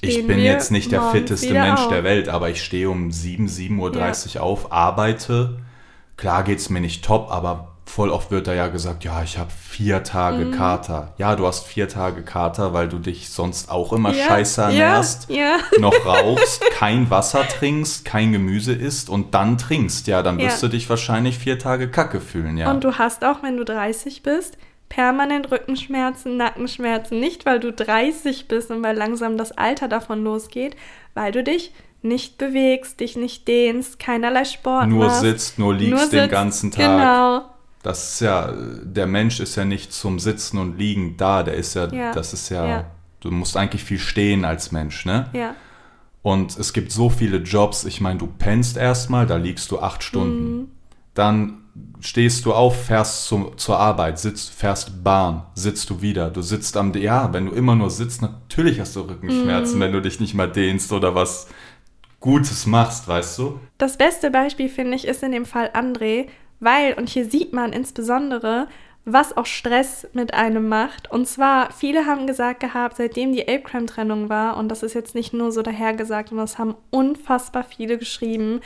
[0.00, 1.88] ich bin jetzt nicht der fitteste Mensch auf.
[1.88, 5.58] der Welt, aber ich stehe um 7, 7.30 Uhr auf, arbeite.
[6.16, 9.50] Klar geht's mir nicht top, aber voll oft wird da ja gesagt, ja, ich habe
[9.50, 10.52] vier Tage Mhm.
[10.52, 11.12] Kater.
[11.18, 14.68] Ja, du hast vier Tage Kater, weil du dich sonst auch immer Ja, scheiße ja,
[14.68, 15.58] ernährst ja.
[15.78, 20.68] noch rauchst, kein Wasser trinkst, kein Gemüse isst und dann trinkst, ja, dann wirst Ja.
[20.68, 22.70] du dich wahrscheinlich vier Tage Kacke fühlen, ja.
[22.70, 24.56] Und du hast auch, wenn du 30 bist,
[24.94, 27.18] permanent Rückenschmerzen, Nackenschmerzen.
[27.18, 30.76] Nicht, weil du 30 bist und weil langsam das Alter davon losgeht,
[31.14, 35.22] weil du dich nicht bewegst, dich nicht dehnst, keinerlei Sport nur machst.
[35.22, 36.30] sitzt, nur liegst nur den sitzt.
[36.30, 36.84] ganzen Tag.
[36.84, 37.50] Genau.
[37.82, 38.52] Das ist ja,
[38.82, 42.32] der Mensch ist ja nicht zum Sitzen und Liegen da, der ist ja, Ja, das
[42.32, 42.84] ist ja, ja.
[43.20, 45.28] du musst eigentlich viel stehen als Mensch, ne?
[45.32, 45.54] Ja.
[46.22, 50.02] Und es gibt so viele Jobs, ich meine, du pennst erstmal, da liegst du acht
[50.02, 50.56] Stunden.
[50.56, 50.68] Mhm.
[51.12, 51.63] Dann
[52.00, 56.30] stehst du auf, fährst zu, zur Arbeit, sitzt, fährst Bahn, sitzt du wieder.
[56.30, 59.00] Du sitzt am, ja, wenn du immer nur sitzt, natürlich hast du.
[59.02, 61.48] Rückenschmerzen, wenn du dich nicht mal dehnst oder was
[62.20, 63.60] Gutes machst, weißt du?
[63.78, 66.28] Das beste Beispiel, finde ich, ist in dem Fall André,
[66.60, 68.68] weil, und hier sieht man insbesondere,
[69.04, 71.10] was auch Stress mit einem macht.
[71.10, 75.34] Und zwar, viele haben gesagt gehabt, seitdem die Apecrime-Trennung war, und das ist jetzt nicht
[75.34, 78.60] nur so dahergesagt, und das haben unfassbar viele geschrieben,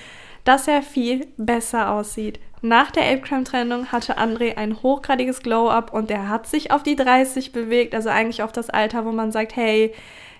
[0.48, 2.40] dass er viel besser aussieht.
[2.62, 7.52] Nach der Apecrime-Trennung hatte André ein hochgradiges Glow-Up und er hat sich auf die 30
[7.52, 9.92] bewegt, also eigentlich auf das Alter, wo man sagt, hey,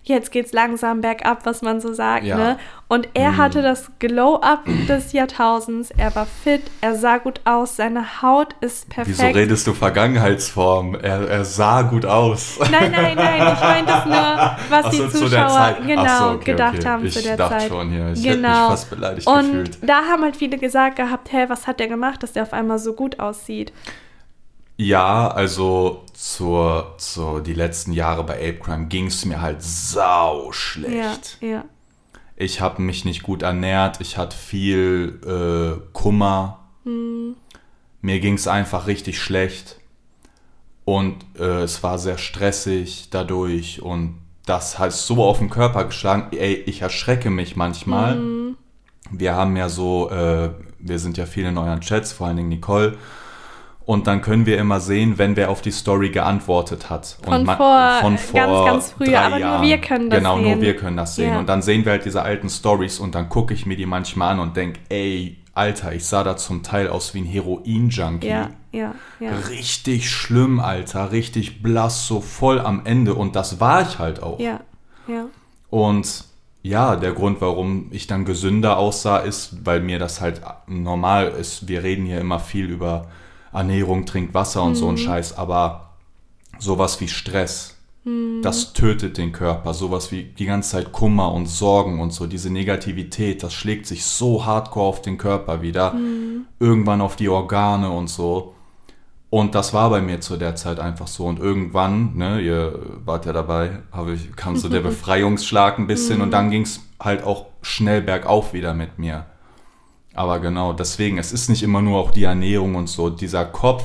[0.08, 2.36] jetzt geht's langsam bergab, was man so sagt, Ja.
[2.36, 2.58] ne?
[2.88, 3.36] Und er Mhm.
[3.36, 5.90] hatte das Glow-Up des Jahrtausends.
[5.96, 9.18] Er war fit, er sah gut aus, seine Haut ist perfekt.
[9.20, 10.94] Wieso redest du Vergangenheitsform?
[10.94, 12.58] Er, er sah gut aus.
[12.70, 14.14] Nein, nein, nein, ich meine das nur,
[14.70, 16.88] was Ach die so, Zuschauer zu genau so, okay, gedacht okay.
[16.88, 17.68] haben ich zu der dachte Zeit.
[17.68, 18.68] schon hier, ich hätte mich genau.
[18.70, 19.78] fast beleidigt Und gefühlt.
[19.82, 22.78] da haben halt viele gesagt gehabt, hä, was hat der gemacht, dass der auf einmal
[22.78, 23.72] so gut aussieht?
[24.78, 30.52] Ja, also zur, zur, die letzten Jahre bei Ape Crime ging es mir halt sau
[30.52, 31.38] schlecht.
[31.40, 31.64] Ja, ja.
[32.36, 36.60] Ich habe mich nicht gut ernährt, ich hatte viel äh, Kummer.
[36.84, 37.34] Hm.
[38.00, 39.80] Mir ging es einfach richtig schlecht.
[40.84, 43.82] Und äh, es war sehr stressig dadurch.
[43.82, 48.14] Und das hat so auf den Körper geschlagen, ey, ich erschrecke mich manchmal.
[48.14, 48.56] Mhm.
[49.10, 52.48] Wir haben ja so, äh, wir sind ja viel in euren Chats, vor allen Dingen
[52.48, 52.96] Nicole.
[53.88, 57.16] Und dann können wir immer sehen, wenn wer auf die Story geantwortet hat.
[57.22, 59.60] Von man, vor, von vor ganz, ganz früher, aber Jahren.
[59.60, 60.44] nur wir können das genau, sehen.
[60.44, 61.32] Genau, nur wir können das sehen.
[61.32, 61.38] Ja.
[61.38, 64.34] Und dann sehen wir halt diese alten Stories und dann gucke ich mir die manchmal
[64.34, 68.28] an und denke, ey, Alter, ich sah da zum Teil aus wie ein Heroin-Junkie.
[68.28, 69.30] Ja, ja, ja.
[69.48, 73.14] Richtig schlimm, Alter, richtig blass, so voll am Ende.
[73.14, 74.38] Und das war ich halt auch.
[74.38, 74.60] Ja,
[75.06, 75.28] ja.
[75.70, 76.24] Und
[76.62, 81.68] ja, der Grund, warum ich dann gesünder aussah, ist, weil mir das halt normal ist.
[81.68, 83.06] Wir reden hier immer viel über
[83.52, 84.76] Ernährung, trinkt Wasser und mhm.
[84.76, 85.94] so ein Scheiß, aber
[86.58, 88.42] sowas wie Stress, mhm.
[88.42, 89.74] das tötet den Körper.
[89.74, 94.04] Sowas wie die ganze Zeit Kummer und Sorgen und so, diese Negativität, das schlägt sich
[94.04, 96.46] so hardcore auf den Körper wieder, mhm.
[96.58, 98.54] irgendwann auf die Organe und so.
[99.30, 101.26] Und das war bei mir zu der Zeit einfach so.
[101.26, 106.22] Und irgendwann, ne, ihr wart ja dabei, habe ich, kam so der Befreiungsschlag ein bisschen
[106.22, 106.50] und dann mhm.
[106.50, 109.26] ging es halt auch schnell bergauf wieder mit mir.
[110.18, 113.08] Aber genau, deswegen, es ist nicht immer nur auch die Ernährung und so.
[113.08, 113.84] Dieser Kopf,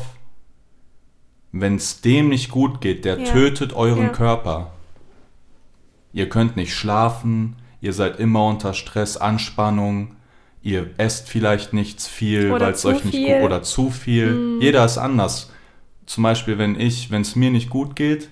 [1.52, 3.32] wenn es dem nicht gut geht, der ja.
[3.32, 4.10] tötet euren ja.
[4.10, 4.72] Körper.
[6.12, 10.16] Ihr könnt nicht schlafen, ihr seid immer unter Stress, Anspannung,
[10.64, 14.34] ihr esst vielleicht nichts viel, weil es euch nicht gut oder zu viel.
[14.34, 14.62] Mm.
[14.62, 15.52] Jeder ist anders.
[16.08, 18.30] Zum Beispiel, wenn ich, wenn es mir nicht gut geht,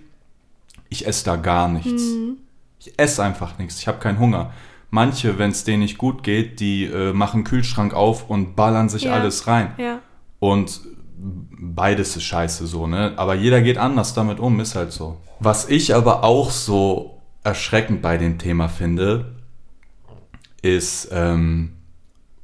[0.90, 2.02] ich esse da gar nichts.
[2.02, 2.32] Mm.
[2.80, 4.52] Ich esse einfach nichts, ich habe keinen Hunger.
[4.92, 9.04] Manche, wenn es denen nicht gut geht, die äh, machen Kühlschrank auf und ballern sich
[9.04, 9.14] ja.
[9.14, 9.74] alles rein.
[9.78, 10.00] Ja.
[10.40, 10.82] Und
[11.18, 13.14] beides ist scheiße so, ne?
[13.16, 15.18] Aber jeder geht anders damit um, ist halt so.
[15.40, 19.36] Was ich aber auch so erschreckend bei dem Thema finde,
[20.62, 21.74] ist, ähm,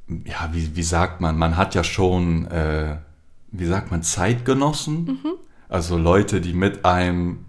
[0.08, 2.96] ja, wie, wie sagt man, man hat ja schon, äh,
[3.52, 5.04] wie sagt man, Zeitgenossen.
[5.04, 5.32] Mhm.
[5.68, 7.44] Also Leute, die mit einem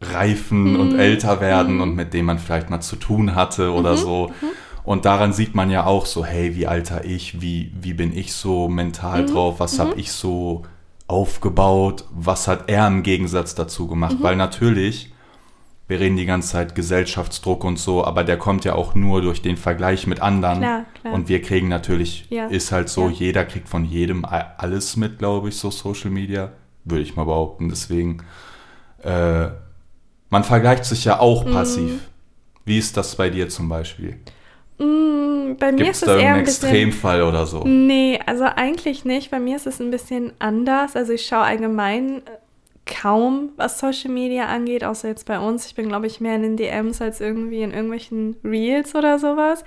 [0.00, 0.80] reifen mhm.
[0.80, 1.80] und älter werden mhm.
[1.82, 3.96] und mit denen man vielleicht mal zu tun hatte oder mhm.
[3.96, 4.28] so.
[4.28, 4.46] Mhm.
[4.84, 8.32] Und daran sieht man ja auch so, hey, wie alter ich, wie, wie bin ich
[8.32, 9.26] so mental mhm.
[9.26, 10.62] drauf, was habe ich so
[11.06, 15.12] aufgebaut, was hat er im Gegensatz dazu gemacht, weil natürlich
[15.88, 19.40] wir reden die ganze Zeit Gesellschaftsdruck und so, aber der kommt ja auch nur durch
[19.40, 20.58] den Vergleich mit anderen.
[20.58, 21.14] Klar, klar.
[21.14, 22.46] Und wir kriegen natürlich, ja.
[22.46, 23.14] ist halt so, ja.
[23.14, 26.52] jeder kriegt von jedem alles mit, glaube ich, so Social Media,
[26.84, 27.70] würde ich mal behaupten.
[27.70, 28.22] Deswegen,
[29.02, 29.48] äh,
[30.30, 31.52] man vergleicht sich ja auch mhm.
[31.52, 31.92] passiv.
[31.92, 31.98] Mm.
[32.64, 34.18] Wie ist das bei dir zum Beispiel?
[34.78, 37.64] Mm, bei mir Gibt's ist es eher ein bisschen, Extremfall oder so.
[37.64, 39.30] Nee, also eigentlich nicht.
[39.30, 40.94] Bei mir ist es ein bisschen anders.
[40.94, 42.22] Also ich schaue allgemein
[42.86, 45.66] kaum, was Social Media angeht, außer jetzt bei uns.
[45.66, 49.64] Ich bin, glaube ich, mehr in den DMs als irgendwie in irgendwelchen Reels oder sowas.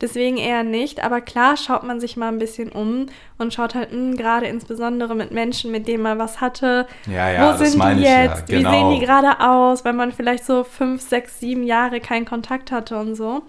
[0.00, 1.02] Deswegen eher nicht.
[1.02, 3.06] Aber klar schaut man sich mal ein bisschen um
[3.38, 6.86] und schaut halt, hm, gerade insbesondere mit Menschen, mit denen man was hatte.
[7.06, 8.48] Ja, ja, Wo sind die jetzt?
[8.48, 8.70] Ja, genau.
[8.70, 9.84] Wie sehen die gerade aus?
[9.84, 13.42] Weil man vielleicht so fünf, sechs, sieben Jahre keinen Kontakt hatte und so.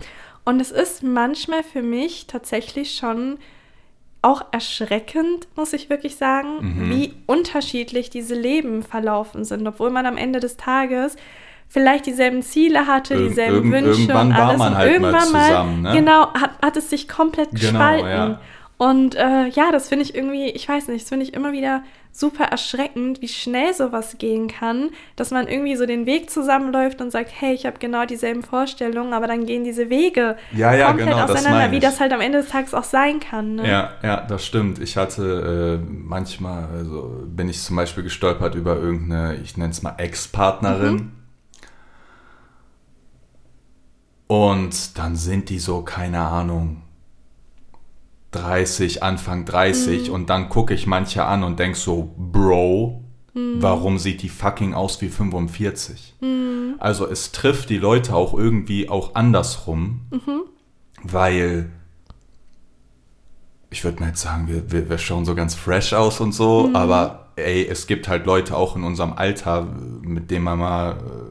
[0.44, 3.40] Und es ist manchmal für mich tatsächlich schon
[4.22, 6.90] auch erschreckend, muss ich wirklich sagen, mhm.
[6.90, 11.16] wie unterschiedlich diese Leben verlaufen sind, obwohl man am Ende des Tages
[11.68, 14.48] vielleicht dieselben Ziele hatte, dieselben Irg Wünsche irgendwann und alles.
[14.48, 15.94] War man und halt irgendwann mal zusammen, ne?
[15.94, 18.08] genau hat, hat es sich komplett genau, gespalten.
[18.08, 18.40] Ja.
[18.78, 21.84] Und äh, ja, das finde ich irgendwie, ich weiß nicht, das finde ich immer wieder
[22.12, 27.12] super erschreckend, wie schnell sowas gehen kann, dass man irgendwie so den Weg zusammenläuft und
[27.12, 31.10] sagt, hey, ich habe genau dieselben Vorstellungen, aber dann gehen diese Wege ja, ja, komplett
[31.10, 33.56] genau, auseinander, wie das halt am Ende des Tages auch sein kann.
[33.56, 33.70] Ne?
[33.70, 34.80] Ja, ja, das stimmt.
[34.80, 39.82] Ich hatte äh, manchmal, also bin ich zum Beispiel gestolpert über irgendeine, ich nenne es
[39.82, 40.94] mal Ex-Partnerin.
[40.94, 41.12] Mhm.
[44.28, 46.82] Und dann sind die so, keine Ahnung,
[48.32, 50.14] 30, Anfang 30 mhm.
[50.14, 53.04] und dann gucke ich manche an und denke so, Bro,
[53.34, 53.62] mhm.
[53.62, 56.16] warum sieht die fucking aus wie 45?
[56.22, 56.76] Mhm.
[56.80, 60.42] Also es trifft die Leute auch irgendwie auch andersrum, mhm.
[61.04, 61.70] weil
[63.70, 66.68] ich würde mal jetzt sagen, wir, wir, wir, schauen so ganz fresh aus und so,
[66.68, 66.76] mhm.
[66.76, 69.68] aber ey, es gibt halt Leute auch in unserem Alter,
[70.02, 71.25] mit denen man mal äh,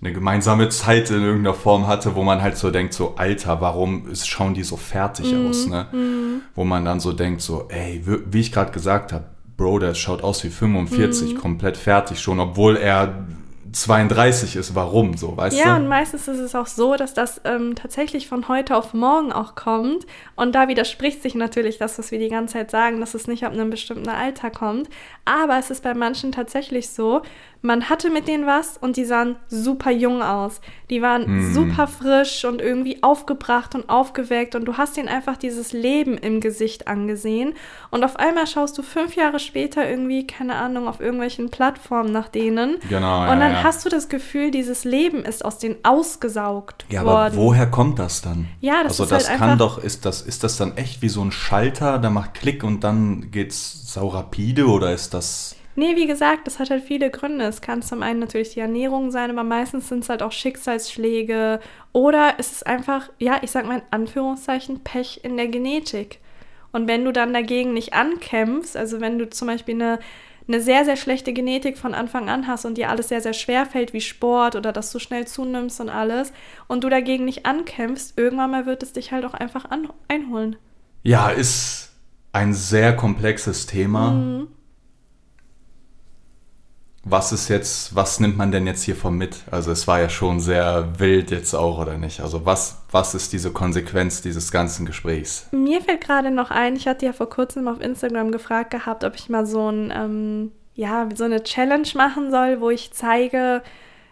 [0.00, 4.14] eine gemeinsame Zeit in irgendeiner Form hatte, wo man halt so denkt, so Alter, warum
[4.14, 5.88] schauen die so fertig mm, aus, ne?
[5.92, 6.42] Mm.
[6.54, 9.24] Wo man dann so denkt, so, ey, wie ich gerade gesagt habe,
[9.56, 11.38] Bro, der schaut aus wie 45, mm.
[11.38, 13.26] komplett fertig schon, obwohl er
[13.72, 15.70] 32 ist, warum so, weißt ja, du?
[15.70, 19.32] Ja, und meistens ist es auch so, dass das ähm, tatsächlich von heute auf morgen
[19.32, 20.06] auch kommt.
[20.36, 23.44] Und da widerspricht sich natürlich das, was wir die ganze Zeit sagen, dass es nicht
[23.44, 24.88] ab einem bestimmten Alter kommt.
[25.24, 27.22] Aber es ist bei manchen tatsächlich so,
[27.60, 30.60] man hatte mit denen was und die sahen super jung aus.
[30.90, 31.54] Die waren hm.
[31.54, 36.40] super frisch und irgendwie aufgebracht und aufgeweckt und du hast ihnen einfach dieses Leben im
[36.40, 37.54] Gesicht angesehen.
[37.90, 42.28] Und auf einmal schaust du fünf Jahre später irgendwie, keine Ahnung, auf irgendwelchen Plattformen nach
[42.28, 42.78] denen.
[42.88, 43.24] Genau.
[43.24, 43.62] Ja, und dann ja.
[43.64, 47.34] hast du das Gefühl, dieses Leben ist aus denen ausgesaugt ja, worden.
[47.34, 48.46] aber woher kommt das dann?
[48.60, 51.08] Ja, das also ist das halt kann doch, ist das, ist das dann echt wie
[51.08, 55.57] so ein Schalter, der macht Klick und dann geht's sau rapide oder ist das.
[55.78, 57.44] Nee, wie gesagt, das hat halt viele Gründe.
[57.44, 61.60] Es kann zum einen natürlich die Ernährung sein, aber meistens sind es halt auch Schicksalsschläge
[61.92, 66.18] oder es ist einfach, ja, ich sag mal in Anführungszeichen, Pech in der Genetik.
[66.72, 70.00] Und wenn du dann dagegen nicht ankämpfst, also wenn du zum Beispiel eine,
[70.48, 73.64] eine sehr, sehr schlechte Genetik von Anfang an hast und dir alles sehr, sehr schwer
[73.64, 76.32] fällt, wie Sport oder dass du schnell zunimmst und alles,
[76.66, 80.56] und du dagegen nicht ankämpfst, irgendwann mal wird es dich halt auch einfach an, einholen.
[81.04, 81.92] Ja, ist
[82.32, 84.10] ein sehr komplexes Thema.
[84.10, 84.48] Mhm.
[87.10, 89.36] Was ist jetzt, was nimmt man denn jetzt hiervon mit?
[89.50, 92.20] Also es war ja schon sehr wild jetzt auch, oder nicht?
[92.20, 95.46] Also was, was ist diese Konsequenz dieses ganzen Gesprächs?
[95.50, 99.14] Mir fällt gerade noch ein, ich hatte ja vor kurzem auf Instagram gefragt gehabt, ob
[99.14, 103.62] ich mal so ein, ähm, ja, so eine Challenge machen soll, wo ich zeige,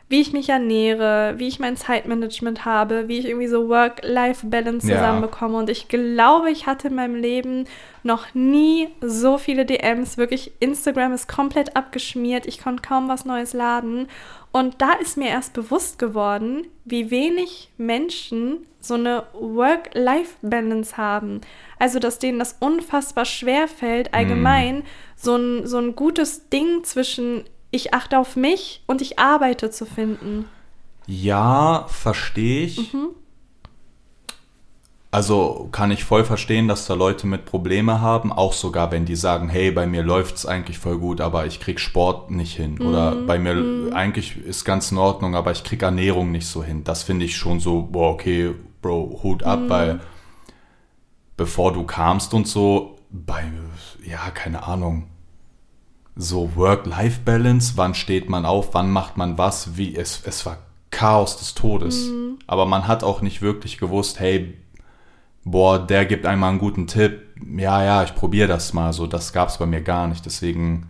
[0.08, 4.96] wie ich mich ernähre, wie ich mein Zeitmanagement habe, wie ich irgendwie so Work-Life-Balance Ja.
[4.98, 5.58] zusammenbekomme.
[5.58, 7.64] Und ich glaube, ich hatte in meinem Leben
[8.04, 10.16] noch nie so viele DMs.
[10.16, 12.46] Wirklich, Instagram ist komplett abgeschmiert.
[12.46, 14.06] Ich konnte kaum was Neues laden.
[14.52, 21.40] Und da ist mir erst bewusst geworden, wie wenig Menschen so eine Work-Life-Balance haben.
[21.78, 24.84] Also, dass denen das unfassbar schwer fällt, allgemein
[25.16, 27.44] so, ein, so ein gutes Ding zwischen
[27.76, 30.46] ich achte auf mich und ich arbeite zu finden.
[31.06, 32.92] Ja, verstehe ich.
[32.92, 33.08] Mhm.
[35.12, 39.16] Also kann ich voll verstehen, dass da Leute mit Probleme haben, auch sogar wenn die
[39.16, 42.80] sagen, hey, bei mir läuft's eigentlich voll gut, aber ich krieg Sport nicht hin.
[42.80, 43.26] Oder Mhm.
[43.26, 46.84] bei mir eigentlich ist ganz in Ordnung, aber ich krieg Ernährung nicht so hin.
[46.84, 48.52] Das finde ich schon so, boah, okay,
[48.82, 49.68] Bro, Hut ab, Mhm.
[49.70, 50.00] weil
[51.36, 53.44] bevor du kamst und so, bei,
[54.04, 55.04] ja, keine Ahnung,
[56.16, 60.58] so Work-Life-Balance, wann steht man auf, wann macht man was, wie, es, es war
[60.90, 62.06] Chaos des Todes.
[62.06, 62.38] Mhm.
[62.46, 64.56] Aber man hat auch nicht wirklich gewusst, hey,
[65.44, 67.22] boah, der gibt einmal einen guten Tipp,
[67.56, 70.88] ja, ja, ich probiere das mal, so, das gab es bei mir gar nicht, deswegen,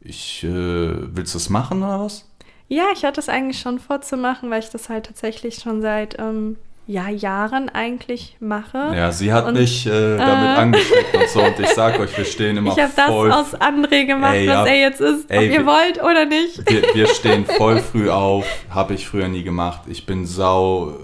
[0.00, 2.28] ich, äh, willst du es machen oder was?
[2.68, 6.56] Ja, ich hatte es eigentlich schon vorzumachen, weil ich das halt tatsächlich schon seit ähm,
[6.88, 8.92] ja, Jahren eigentlich mache.
[8.94, 10.60] Ja, sie hat Und- mich äh, damit äh.
[10.60, 13.54] angesteckt und so und ich sag euch, wir stehen immer ich habe das voll aus
[13.56, 14.60] André gemacht, Ey, ja.
[14.62, 16.70] was er jetzt ist, Ey, ob ihr wir- wollt oder nicht.
[16.70, 19.82] wir, wir stehen voll früh auf, habe ich früher nie gemacht.
[19.88, 20.94] Ich bin sau äh,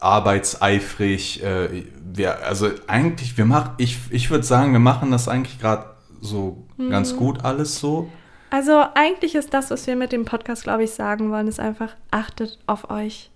[0.00, 1.42] arbeitseifrig.
[1.42, 5.84] Äh, wir, also eigentlich, wir machen, ich, ich würde sagen, wir machen das eigentlich gerade
[6.20, 7.16] so ganz Mhm.
[7.18, 8.10] gut alles so.
[8.50, 11.90] Also eigentlich ist das, was wir mit dem Podcast, glaube ich, sagen wollen, ist einfach,
[12.10, 13.30] achtet auf euch.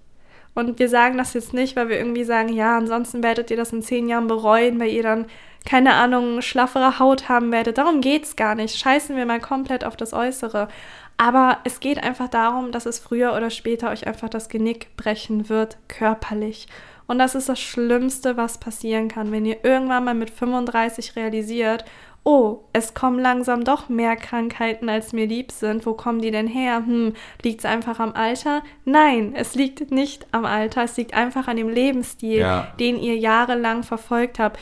[0.55, 3.72] Und wir sagen das jetzt nicht, weil wir irgendwie sagen, ja, ansonsten werdet ihr das
[3.72, 5.26] in zehn Jahren bereuen, weil ihr dann,
[5.64, 7.78] keine Ahnung, schlaffere Haut haben werdet.
[7.78, 8.76] Darum geht's gar nicht.
[8.76, 10.68] Scheißen wir mal komplett auf das Äußere.
[11.16, 15.48] Aber es geht einfach darum, dass es früher oder später euch einfach das Genick brechen
[15.48, 16.66] wird, körperlich.
[17.07, 21.84] Und das ist das Schlimmste, was passieren kann, wenn ihr irgendwann mal mit 35 realisiert,
[22.24, 25.84] oh, es kommen langsam doch mehr Krankheiten, als mir lieb sind.
[25.86, 26.78] Wo kommen die denn her?
[26.86, 28.62] Hm, liegt es einfach am Alter?
[28.84, 30.84] Nein, es liegt nicht am Alter.
[30.84, 32.68] Es liegt einfach an dem Lebensstil, Ja.
[32.78, 34.58] den ihr jahrelang verfolgt habt.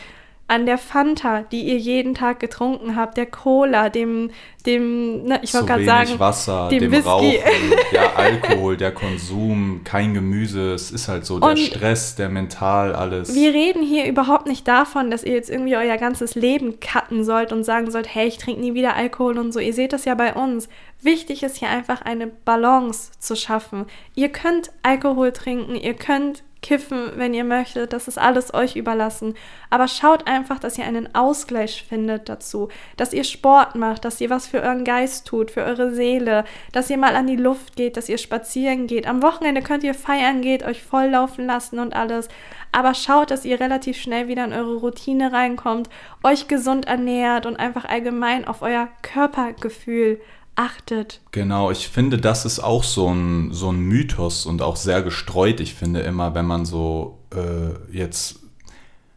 [0.50, 4.32] An der Fanta, die ihr jeden Tag getrunken habt, der Cola, dem,
[4.66, 7.08] dem, ne, ich wollte gerade sagen, Wasser, dem dem, Whisky.
[7.08, 10.74] Rauchen, ja, Alkohol, der Konsum, kein Gemüse.
[10.74, 13.32] Es ist halt so der Und Stress, der mental, alles.
[13.32, 17.52] Wir reden hier überhaupt nicht davon, dass ihr jetzt irgendwie euer ganzes Leben cutten sollt
[17.52, 19.60] und sagen sollt, hey, ich trinke nie wieder Alkohol und so.
[19.60, 20.68] Ihr seht das ja bei uns.
[21.00, 23.86] Wichtig ist hier einfach eine Balance zu schaffen.
[24.16, 27.92] Ihr könnt Alkohol trinken, ihr könnt kiffen, wenn ihr möchtet.
[27.92, 29.34] Das ist alles euch überlassen.
[29.70, 32.68] Aber schaut einfach, dass ihr einen Ausgleich findet dazu.
[32.96, 36.44] Dass ihr Sport macht, dass ihr was für euren Geist tut, für eure Seele.
[36.72, 39.06] Dass ihr mal an die Luft geht, dass ihr spazieren geht.
[39.06, 42.28] Am Wochenende könnt ihr feiern geht, euch volllaufen lassen und alles.
[42.72, 45.88] Aber schaut, dass ihr relativ schnell wieder in eure Routine reinkommt,
[46.22, 50.20] euch gesund ernährt und einfach allgemein auf euer Körpergefühl
[50.60, 51.20] achtet.
[51.32, 55.60] Genau, ich finde, das ist auch so ein, so ein Mythos und auch sehr gestreut.
[55.60, 58.40] Ich finde immer, wenn man so äh, jetzt,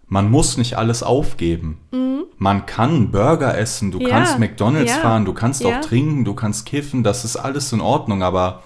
[0.07, 1.79] man muss nicht alles aufgeben.
[2.37, 4.03] Man kann Burger essen, du Mhm.
[4.03, 5.77] Ja, kannst McDonalds ja, fahren, du kannst ja.
[5.79, 8.63] auch trinken, du kannst kiffen, das ist alles in Ordnung, aber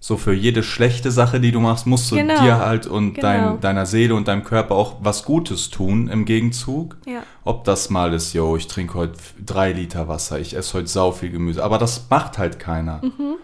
[0.00, 3.26] so für jede schlechte Sache, die du machst, musst du Genau, dir halt und genau.
[3.26, 6.96] dein, deiner Seele und deinem Körper auch was Gutes tun im Gegenzug.
[7.04, 7.22] Ja.
[7.44, 11.10] Ob das mal ist, yo, ich trinke heute drei Liter Wasser, ich esse heute sau
[11.12, 13.00] viel Gemüse, aber das macht halt keiner.
[13.02, 13.34] Mhm.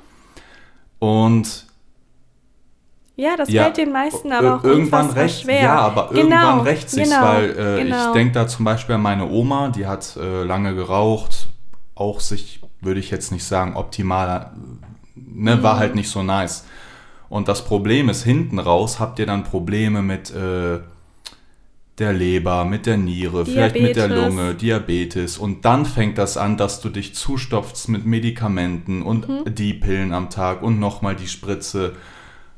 [1.01, 1.67] Und
[3.17, 5.63] Ja, das ja, fällt den meisten aber auch irgendwann recht, schwer.
[5.63, 8.07] Ja, aber Genau, irgendwann rächt sich's, genau, weil äh, genau.
[8.09, 11.49] ich denke da zum Beispiel an meine Oma, die hat äh, lange geraucht,
[11.95, 14.53] auch sich, würde ich jetzt nicht sagen, optimal
[15.15, 16.65] ne, war halt nicht so nice.
[17.29, 20.79] Und das Problem ist, hinten raus habt ihr dann Probleme mit äh,
[21.99, 24.35] der Leber, mit der Niere, vielleicht mit der Diabetes.
[24.37, 25.39] Lunge, Diabetes.
[25.39, 29.55] Und dann fängt das an, dass du dich zustopfst mit Medikamenten und Mhm.
[29.55, 31.93] die Pillen am Tag und nochmal die Spritze.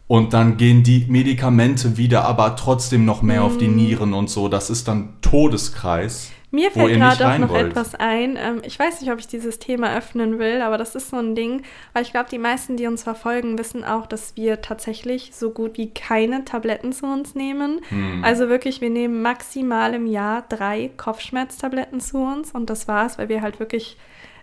[0.08, 3.58] Und dann gehen die Medikamente wieder, aber trotzdem noch mehr auf Mhm.
[3.58, 4.48] die Nieren und so.
[4.48, 6.30] Das ist dann Todeskreis.
[6.50, 7.70] Mir fällt gerade auch noch wollt.
[7.70, 8.36] etwas ein.
[8.36, 11.34] Ähm, ich weiß nicht, ob ich dieses Thema öffnen will, aber das ist so ein
[11.34, 15.50] Ding, weil ich glaube, die meisten, die uns verfolgen, wissen auch, dass wir tatsächlich so
[15.50, 17.80] gut wie keine Tabletten zu uns nehmen.
[17.88, 18.22] Hm.
[18.24, 23.28] Also wirklich, wir nehmen maximal im Jahr drei Kopfschmerztabletten zu uns und das war's, weil
[23.28, 23.96] wir halt wirklich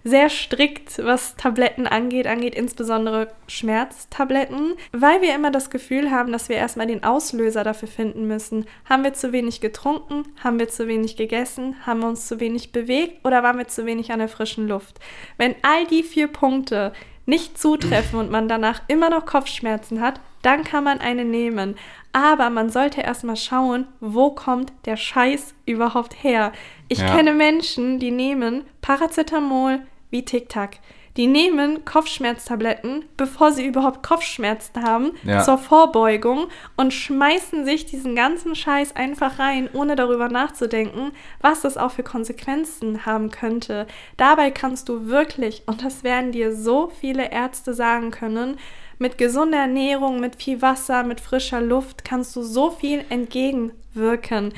[0.04, 6.50] sehr strikt, was Tabletten angeht, angeht insbesondere Schmerztabletten, weil wir immer das Gefühl haben, dass
[6.50, 8.66] wir erstmal den Auslöser dafür finden müssen.
[8.90, 10.24] Haben wir zu wenig getrunken?
[10.44, 11.76] Haben wir zu wenig gegessen?
[11.86, 13.26] Haben wir uns zu wenig bewegt?
[13.26, 15.00] Oder waren wir zu wenig an der frischen Luft?
[15.38, 16.94] Wenn all die vier Punkte
[17.26, 21.76] nicht zutreffen und man danach immer noch Kopfschmerzen hat, dann kann man eine nehmen.
[22.12, 26.52] Aber man sollte erstmal schauen, wo kommt der Scheiß überhaupt her.
[26.90, 27.16] Ich Ja.
[27.16, 29.80] kenne Menschen, die nehmen Paracetamol
[30.14, 30.78] wie Tic-Tac.
[31.18, 35.44] Die nehmen Kopfschmerztabletten, bevor sie überhaupt Kopfschmerzen haben, Ja.
[35.44, 41.78] zur Vorbeugung und schmeißen sich diesen ganzen Scheiß einfach rein, ohne darüber nachzudenken, was das
[41.78, 43.86] auch für Konsequenzen haben könnte.
[44.18, 48.58] Dabei kannst du wirklich, und das werden dir so viele Ärzte sagen können,
[48.98, 54.54] mit gesunder Ernährung, mit viel Wasser, mit frischer Luft kannst du so viel entgegenwirken.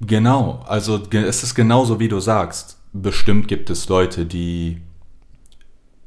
[0.00, 2.78] Genau, also es ist genauso wie du sagst.
[2.92, 4.82] Bestimmt gibt es Leute, die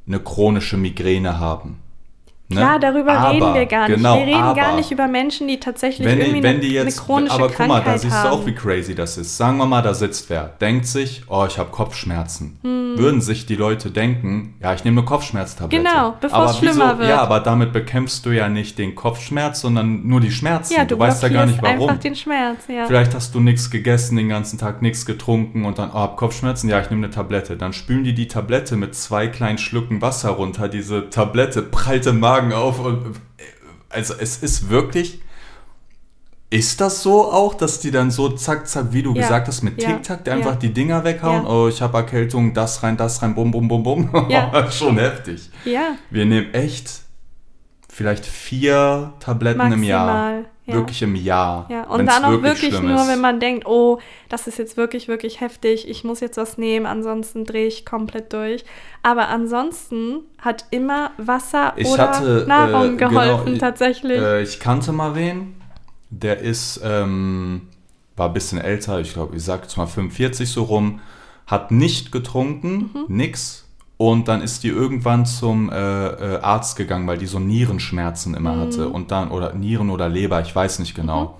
[0.05, 1.79] eine chronische Migräne haben.
[2.47, 2.57] Ne?
[2.57, 3.97] Klar, darüber Aber, reden wir gar nicht.
[3.97, 6.73] Genau, wir reden aber, gar nicht über Menschen, die tatsächlich wenn, irgendwie wenn eine, die
[6.73, 8.29] jetzt, eine chronische aber guck mal, Krankheit da siehst haben.
[8.29, 9.35] du auch, wie crazy das ist.
[9.35, 12.59] Sagen wir mal, da sitzt wer, denkt sich, oh, ich habe Kopfschmerzen.
[12.61, 12.99] Hm.
[12.99, 15.83] Würden sich die Leute denken, ja, ich nehme eine Kopfschmerztablette.
[15.83, 17.09] Genau, bevor aber es schlimmer wieso, wird.
[17.09, 20.75] Ja, aber damit bekämpfst du ja nicht den Kopfschmerz, sondern nur die Schmerzen.
[20.75, 21.89] ja, du, du weißt ja gar nicht warum.
[21.89, 22.85] einfach den Schmerz, ja.
[22.85, 26.69] Vielleicht hast du nichts gegessen den ganzen Tag, nichts getrunken und dann, oh, hab Kopfschmerzen,
[26.69, 27.57] ja, ich nehme eine Tablette.
[27.57, 30.69] Dann spülen die die Tablette mit zwei kleinen Schlucken Wasser runter.
[30.69, 33.15] Diese Tablette prallt im Magen auf und
[33.89, 35.21] also es ist wirklich.
[36.51, 39.63] Ist das so auch, dass die dann so zack, zack, wie du Ja, gesagt hast,
[39.63, 40.35] mit ja, Tic-Tac, die ja.
[40.35, 41.43] einfach die Dinger weghauen?
[41.43, 41.49] Ja.
[41.49, 44.09] Oh, ich habe Erkältung, das rein, das rein, bum, bum, bum, bum.
[44.29, 44.71] Ja.
[44.71, 45.49] Schon heftig.
[45.65, 47.01] Ja, Wir nehmen echt
[47.89, 50.43] vielleicht vier Tabletten im Jahr.
[50.67, 50.73] Ja.
[50.73, 51.67] Wirklich im Jahr.
[51.69, 51.83] ja.
[51.83, 53.99] Und dann auch wirklich schlimm nur, wenn man denkt, oh,
[54.29, 58.33] das ist jetzt wirklich, wirklich heftig, ich muss jetzt was nehmen, ansonsten drehe ich komplett
[58.33, 58.65] durch.
[59.03, 64.19] Aber ansonsten hat immer Wasser Ich oder hatte, Nahrung äh, geholfen, genau, tatsächlich.
[64.19, 65.55] Äh, ich kannte mal wen,
[66.09, 67.67] der ist, ähm,
[68.15, 70.99] war ein bisschen älter, ich glaube, ich sag jetzt mal 45 so rum,
[71.45, 73.05] hat nicht getrunken, Mhm.
[73.07, 73.64] nix.
[73.97, 78.55] Und dann ist die irgendwann zum äh, äh, Arzt gegangen, weil die so Nierenschmerzen immer
[78.55, 78.59] Mhm.
[78.59, 78.89] hatte.
[78.89, 81.39] Und dann, oder Nieren oder Leber, ich weiß nicht genau.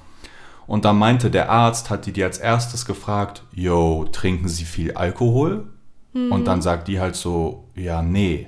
[0.68, 4.94] Und dann meinte der Arzt, hat die die als erstes gefragt, yo, trinken Sie viel
[4.94, 5.66] Alkohol?
[6.14, 6.32] Mhm.
[6.32, 8.48] Und dann sagt die halt so, ja, nee.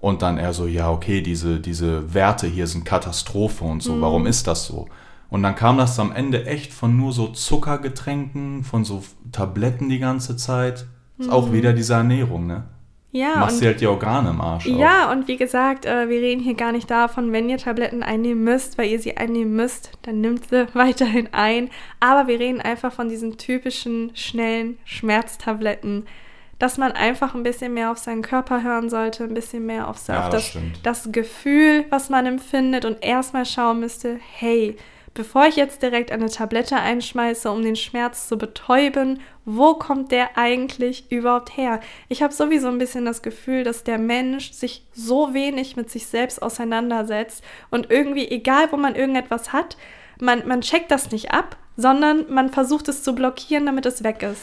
[0.00, 4.26] Und dann er so, ja, okay, diese, diese Werte hier sind Katastrophe und so, warum
[4.26, 4.86] ist das so?
[5.30, 10.00] Und dann kam das am Ende echt von nur so Zuckergetränken, von so Tabletten die
[10.00, 10.86] ganze Zeit.
[11.18, 12.64] Ist auch wieder diese Ernährung, ne?
[13.12, 14.66] Ja, Machst und dir halt die Organe im Arsch.
[14.66, 18.44] Ja, und wie gesagt, äh, wir reden hier gar nicht davon, wenn ihr Tabletten einnehmen
[18.44, 21.70] müsst, weil ihr sie einnehmen müsst, dann nimmt sie weiterhin ein.
[21.98, 26.06] Aber wir reden einfach von diesen typischen, schnellen Schmerztabletten,
[26.60, 30.06] dass man einfach ein bisschen mehr auf seinen Körper hören sollte, ein bisschen mehr auf,
[30.06, 30.62] Ja, auf das das,
[31.04, 34.76] das Gefühl, was man empfindet und erstmal schauen müsste, hey,
[35.20, 40.38] bevor ich jetzt direkt eine Tablette einschmeiße, um den Schmerz zu betäuben, wo kommt der
[40.38, 41.80] eigentlich überhaupt her?
[42.08, 46.06] Ich habe sowieso ein bisschen das Gefühl, dass der Mensch sich so wenig mit sich
[46.06, 49.76] selbst auseinandersetzt und irgendwie, egal wo man irgendetwas hat,
[50.18, 54.22] man, man checkt das nicht ab, sondern man versucht es zu blockieren, damit es weg
[54.22, 54.40] ist.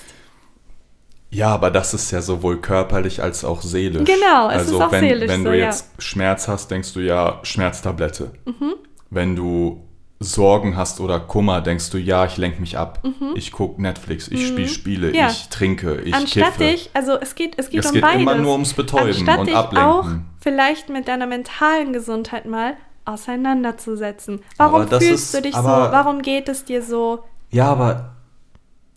[1.31, 4.05] Ja, aber das ist ja sowohl körperlich als auch seelisch.
[4.05, 5.65] Genau, es also ist auch wenn, seelisch Wenn so, du ja.
[5.65, 8.29] jetzt Schmerz hast, denkst du ja Schmerztablette.
[8.45, 8.75] Mhm.
[9.09, 9.86] Wenn du
[10.19, 13.03] Sorgen hast oder Kummer, denkst du, ja, ich lenke mich ab.
[13.35, 15.15] Ich gucke Netflix, ich spiele Spiele, Mhm.
[15.15, 15.27] Ja.
[15.29, 16.63] ich trinke, ich Anstatt kiffe.
[16.71, 18.21] dich, also es geht, es geht Es um geht beides.
[18.21, 19.87] immer nur ums Betäuben Anstatt und dich Ablenken.
[19.91, 20.07] auch
[20.41, 22.73] vielleicht mit deiner mentalen Gesundheit mal
[23.05, 24.41] auseinanderzusetzen.
[24.57, 25.59] Warum fühlst ist- du dich so?
[25.59, 27.19] aber- Warum geht es dir so?
[27.51, 28.13] ja, aber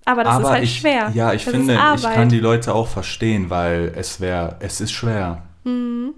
[0.06, 1.10] Aber das aber ist halt ich, schwer.
[1.14, 4.92] Ja, ich das finde, ich kann die Leute auch verstehen, weil es wäre, es ist
[4.92, 5.42] schwer.
[5.64, 6.14] Mhm.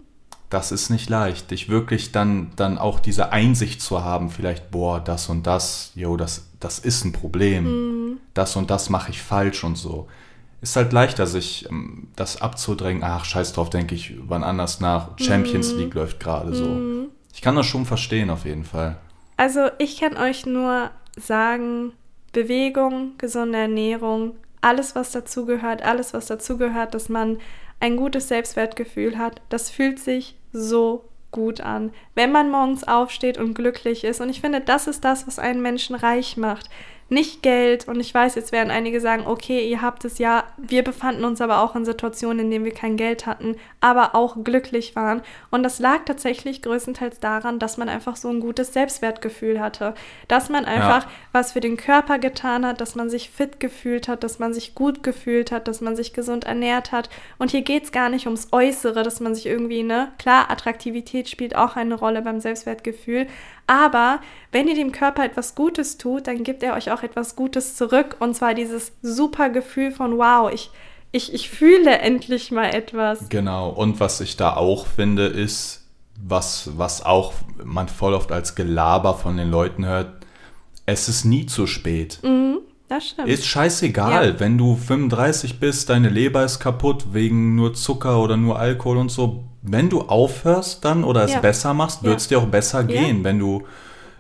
[0.52, 5.00] Das ist nicht leicht, dich wirklich dann, dann auch diese Einsicht zu haben, vielleicht, boah,
[5.00, 7.64] das und das, jo, das, das ist ein Problem.
[7.64, 8.16] Mhm.
[8.34, 10.08] Das und das mache ich falsch und so.
[10.60, 13.02] ist halt leichter, sich ähm, das abzudrängen.
[13.02, 15.18] Ach, scheiß drauf, denke ich wann anders nach.
[15.18, 15.78] Champions Mhm.
[15.78, 17.08] League läuft gerade so.
[17.32, 18.98] Ich kann das schon verstehen, auf jeden Fall.
[19.38, 21.94] Also ich kann euch nur sagen,
[22.32, 27.38] Bewegung, gesunde Ernährung, alles, was dazugehört, alles, was dazugehört, dass man
[27.80, 33.54] ein gutes Selbstwertgefühl hat, das fühlt sich so gut an, wenn man morgens aufsteht und
[33.54, 34.20] glücklich ist.
[34.20, 36.68] Und ich finde, das ist das, was einen Menschen reich macht.
[37.12, 37.88] Nicht Geld.
[37.88, 40.44] Und ich weiß, jetzt werden einige sagen, okay, ihr habt es ja.
[40.56, 44.42] Wir befanden uns aber auch in Situationen, in denen wir kein Geld hatten, aber auch
[44.42, 45.20] glücklich waren.
[45.50, 49.92] Und das lag tatsächlich größtenteils daran, dass man einfach so ein gutes Selbstwertgefühl hatte.
[50.26, 54.24] Dass man einfach was für den Körper getan hat, dass man sich fit gefühlt hat,
[54.24, 57.10] dass man sich gut gefühlt hat, dass man sich gesund ernährt hat.
[57.36, 61.28] Und hier geht es gar nicht ums Äußere, dass man sich irgendwie, ne, klar, Attraktivität
[61.28, 63.26] spielt auch eine Rolle beim Selbstwertgefühl.
[63.66, 67.76] Aber wenn ihr dem Körper etwas Gutes tut, dann gibt er euch auch etwas Gutes
[67.76, 68.16] zurück.
[68.18, 70.70] Und zwar dieses super Gefühl von, wow, ich,
[71.10, 73.28] ich, ich fühle endlich mal etwas.
[73.28, 73.70] Genau.
[73.70, 75.86] Und was ich da auch finde, ist,
[76.24, 77.32] was, was auch
[77.64, 80.26] man voll oft als Gelaber von den Leuten hört,
[80.86, 82.18] es ist nie zu spät.
[82.88, 83.28] Das stimmt.
[83.28, 84.40] Ist scheißegal, Ja.
[84.40, 89.10] wenn du 35 bist, deine Leber ist kaputt wegen nur Zucker oder nur Alkohol und
[89.10, 89.44] so.
[89.62, 91.40] Wenn du aufhörst dann oder es Ja.
[91.40, 93.22] besser machst, wird es dir auch besser gehen.
[93.24, 93.62] Wenn du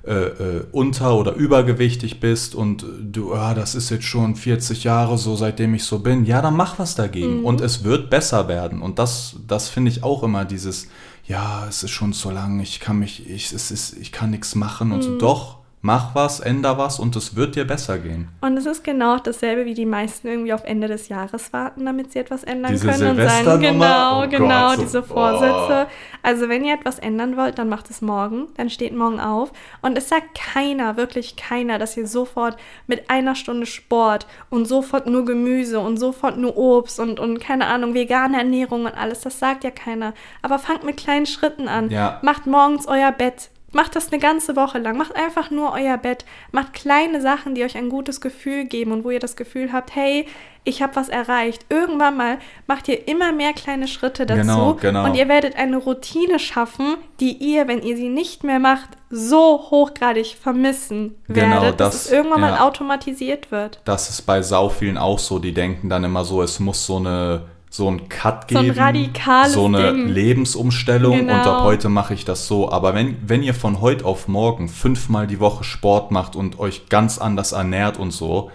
[0.04, 5.16] äh, äh, unter- oder übergewichtig bist und du, ah, das ist jetzt schon 40 Jahre
[5.16, 7.44] so, seitdem ich so bin, ja, dann mach was dagegen Mhm.
[7.44, 8.82] und es wird besser werden.
[8.82, 10.88] Und das, das finde ich auch immer dieses,
[11.28, 14.56] ja, es ist schon so lang, ich kann mich, ich, es ist, ich kann nichts
[14.56, 15.02] machen und Mhm.
[15.02, 15.18] so.
[15.18, 18.28] Doch, mach was, änder was und es wird dir besser gehen.
[18.40, 22.12] Und es ist genau dasselbe, wie die meisten irgendwie auf Ende des Jahres warten, damit
[22.12, 25.02] sie etwas ändern Diese können und sagen, genau, Oh genau, Gott, so- diese.
[25.02, 25.88] Vorsätze.
[26.22, 29.52] Also wenn ihr etwas ändern wollt, dann macht es morgen, dann steht morgen auf.
[29.82, 32.56] Und es sagt keiner, wirklich keiner, dass ihr sofort
[32.86, 37.66] mit einer Stunde Sport und sofort nur Gemüse und sofort nur Obst und, und keine
[37.66, 40.14] Ahnung, vegane Ernährung und alles, das sagt ja keiner.
[40.42, 41.90] Aber fangt mit kleinen Schritten an.
[41.90, 42.20] Ja.
[42.22, 43.50] Macht morgens euer Bett.
[43.72, 44.96] Macht das eine ganze Woche lang.
[44.96, 46.24] Macht einfach nur euer Bett.
[46.50, 49.94] Macht kleine Sachen, die euch ein gutes Gefühl geben und wo ihr das Gefühl habt,
[49.94, 50.26] hey,
[50.64, 51.66] ich habe was erreicht.
[51.70, 55.04] Irgendwann mal macht ihr immer mehr kleine Schritte dazu Genau, genau.
[55.06, 59.66] und ihr werdet eine Routine schaffen, die ihr, wenn ihr sie nicht mehr macht, so
[59.70, 62.60] hochgradig vermissen Genau, werdet, dass das- es irgendwann mal ja.
[62.64, 63.80] automatisiert wird.
[63.84, 66.96] Das ist bei sau vielen auch so, die denken dann immer so, es muss so
[66.96, 70.08] eine so ein Cut So ein geben, radikales so eine Ding.
[70.08, 71.58] Lebensumstellung und Genau.
[71.58, 72.70] ab heute mache ich das so.
[72.70, 76.90] Aber wenn, wenn ihr von heute auf morgen fünfmal die Woche Sport macht und euch
[76.90, 78.50] ganz anders ernährt und so,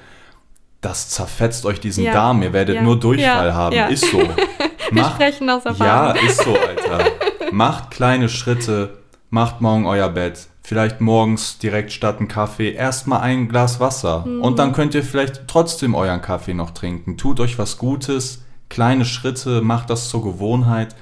[0.81, 2.13] das zerfetzt euch diesen Ja.
[2.13, 2.43] Darm.
[2.43, 2.83] Ihr werdet Ja.
[2.83, 3.53] nur Durchfall Ja.
[3.55, 3.75] haben.
[3.75, 3.87] Ja.
[3.87, 4.19] Ist so.
[4.91, 6.27] Wir sprechen aus Ja, Erfahrung.
[6.27, 7.05] ist so, Alter.
[7.51, 8.99] macht kleine Schritte,
[9.31, 10.45] macht morgen euer Bett.
[10.61, 14.25] Vielleicht morgens direkt statt einen Kaffee erstmal ein Glas Wasser.
[14.27, 14.41] Mhm.
[14.43, 17.17] Und dann könnt ihr vielleicht trotzdem euren Kaffee noch trinken.
[17.17, 20.95] Tut euch was Gutes, kleine Schritte, macht das zur Gewohnheit.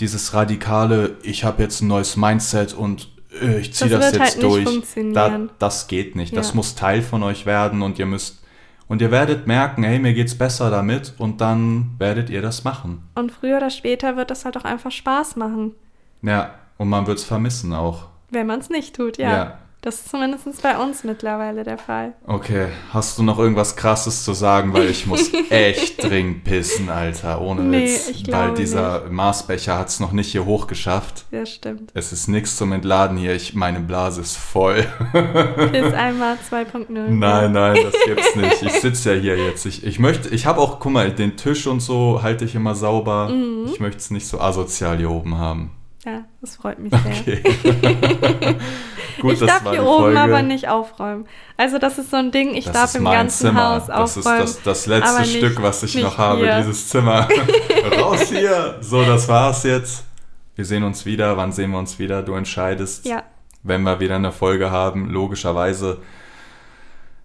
[0.00, 3.10] Dieses radikale, ich habe jetzt ein neues Mindset und
[3.42, 5.12] äh, ich ziehe Das das, jetzt halt durch.
[5.12, 6.34] Da, das geht nicht.
[6.36, 6.54] Das Ja.
[6.56, 8.42] muss Teil von euch werden und ihr müsst
[8.88, 13.02] und ihr werdet merken, hey, mir geht's besser damit und dann werdet ihr das machen.
[13.14, 15.72] Und früher oder später wird das halt auch einfach Spaß machen,
[16.22, 18.08] Ja, und man wird's vermissen auch.
[18.30, 19.30] wenn man es nicht tut, ja.
[19.30, 19.58] Ja.
[19.82, 22.12] Das ist zumindest bei uns mittlerweile der Fall.
[22.26, 24.74] Okay, hast du noch irgendwas Krasses zu sagen?
[24.74, 28.08] Weil ich muss echt dringend pissen, Alter, ohne Nee, Witz.
[28.10, 31.24] ich Weil dieser Maßbecher hat's noch nicht hier hochgeschafft.
[31.30, 31.92] Das stimmt.
[31.94, 33.34] Es ist nichts zum Entladen hier.
[33.34, 34.86] Ich, meine Blase ist voll.
[35.72, 36.86] Bis einmal 2.0.
[37.08, 38.62] nein, nein, das gibt's nicht.
[38.62, 39.64] Ich sitze ja hier jetzt.
[39.64, 42.74] Ich, ich möchte, ich habe auch, guck mal, den Tisch und so halte ich immer
[42.74, 43.30] sauber.
[43.30, 43.64] Mhm.
[43.72, 45.70] Ich möchte es nicht so asozial hier oben haben.
[46.04, 47.12] Ja, das freut mich sehr.
[47.20, 47.42] Okay.
[49.20, 51.26] Gut, ich darf hier oben aber nicht aufräumen.
[51.58, 53.74] Also das ist so ein Ding, ich Das darf im ganzen Zimmer.
[53.74, 54.40] Haus das ist aufräumen.
[54.40, 56.56] das, das letzte nicht- Stück, was ich noch habe, hier.
[56.58, 57.28] dieses Zimmer.
[58.00, 58.78] Raus hier!
[58.80, 60.04] So, das war's jetzt.
[60.54, 61.36] Wir sehen uns wieder.
[61.36, 62.22] Wann sehen wir uns wieder?
[62.22, 63.04] Du entscheidest.
[63.04, 63.22] Ja,
[63.62, 65.98] Wenn wir wieder eine Folge haben, logischerweise.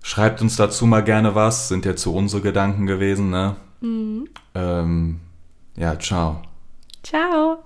[0.04, 1.70] Schreibt uns dazu mal gerne was.
[1.70, 3.56] Sind jetzt so unsere Gedanken gewesen, ne?
[3.80, 4.28] Mhm.
[4.54, 5.20] Ähm,
[5.78, 6.42] ja, ciao.
[7.04, 7.60] ciao.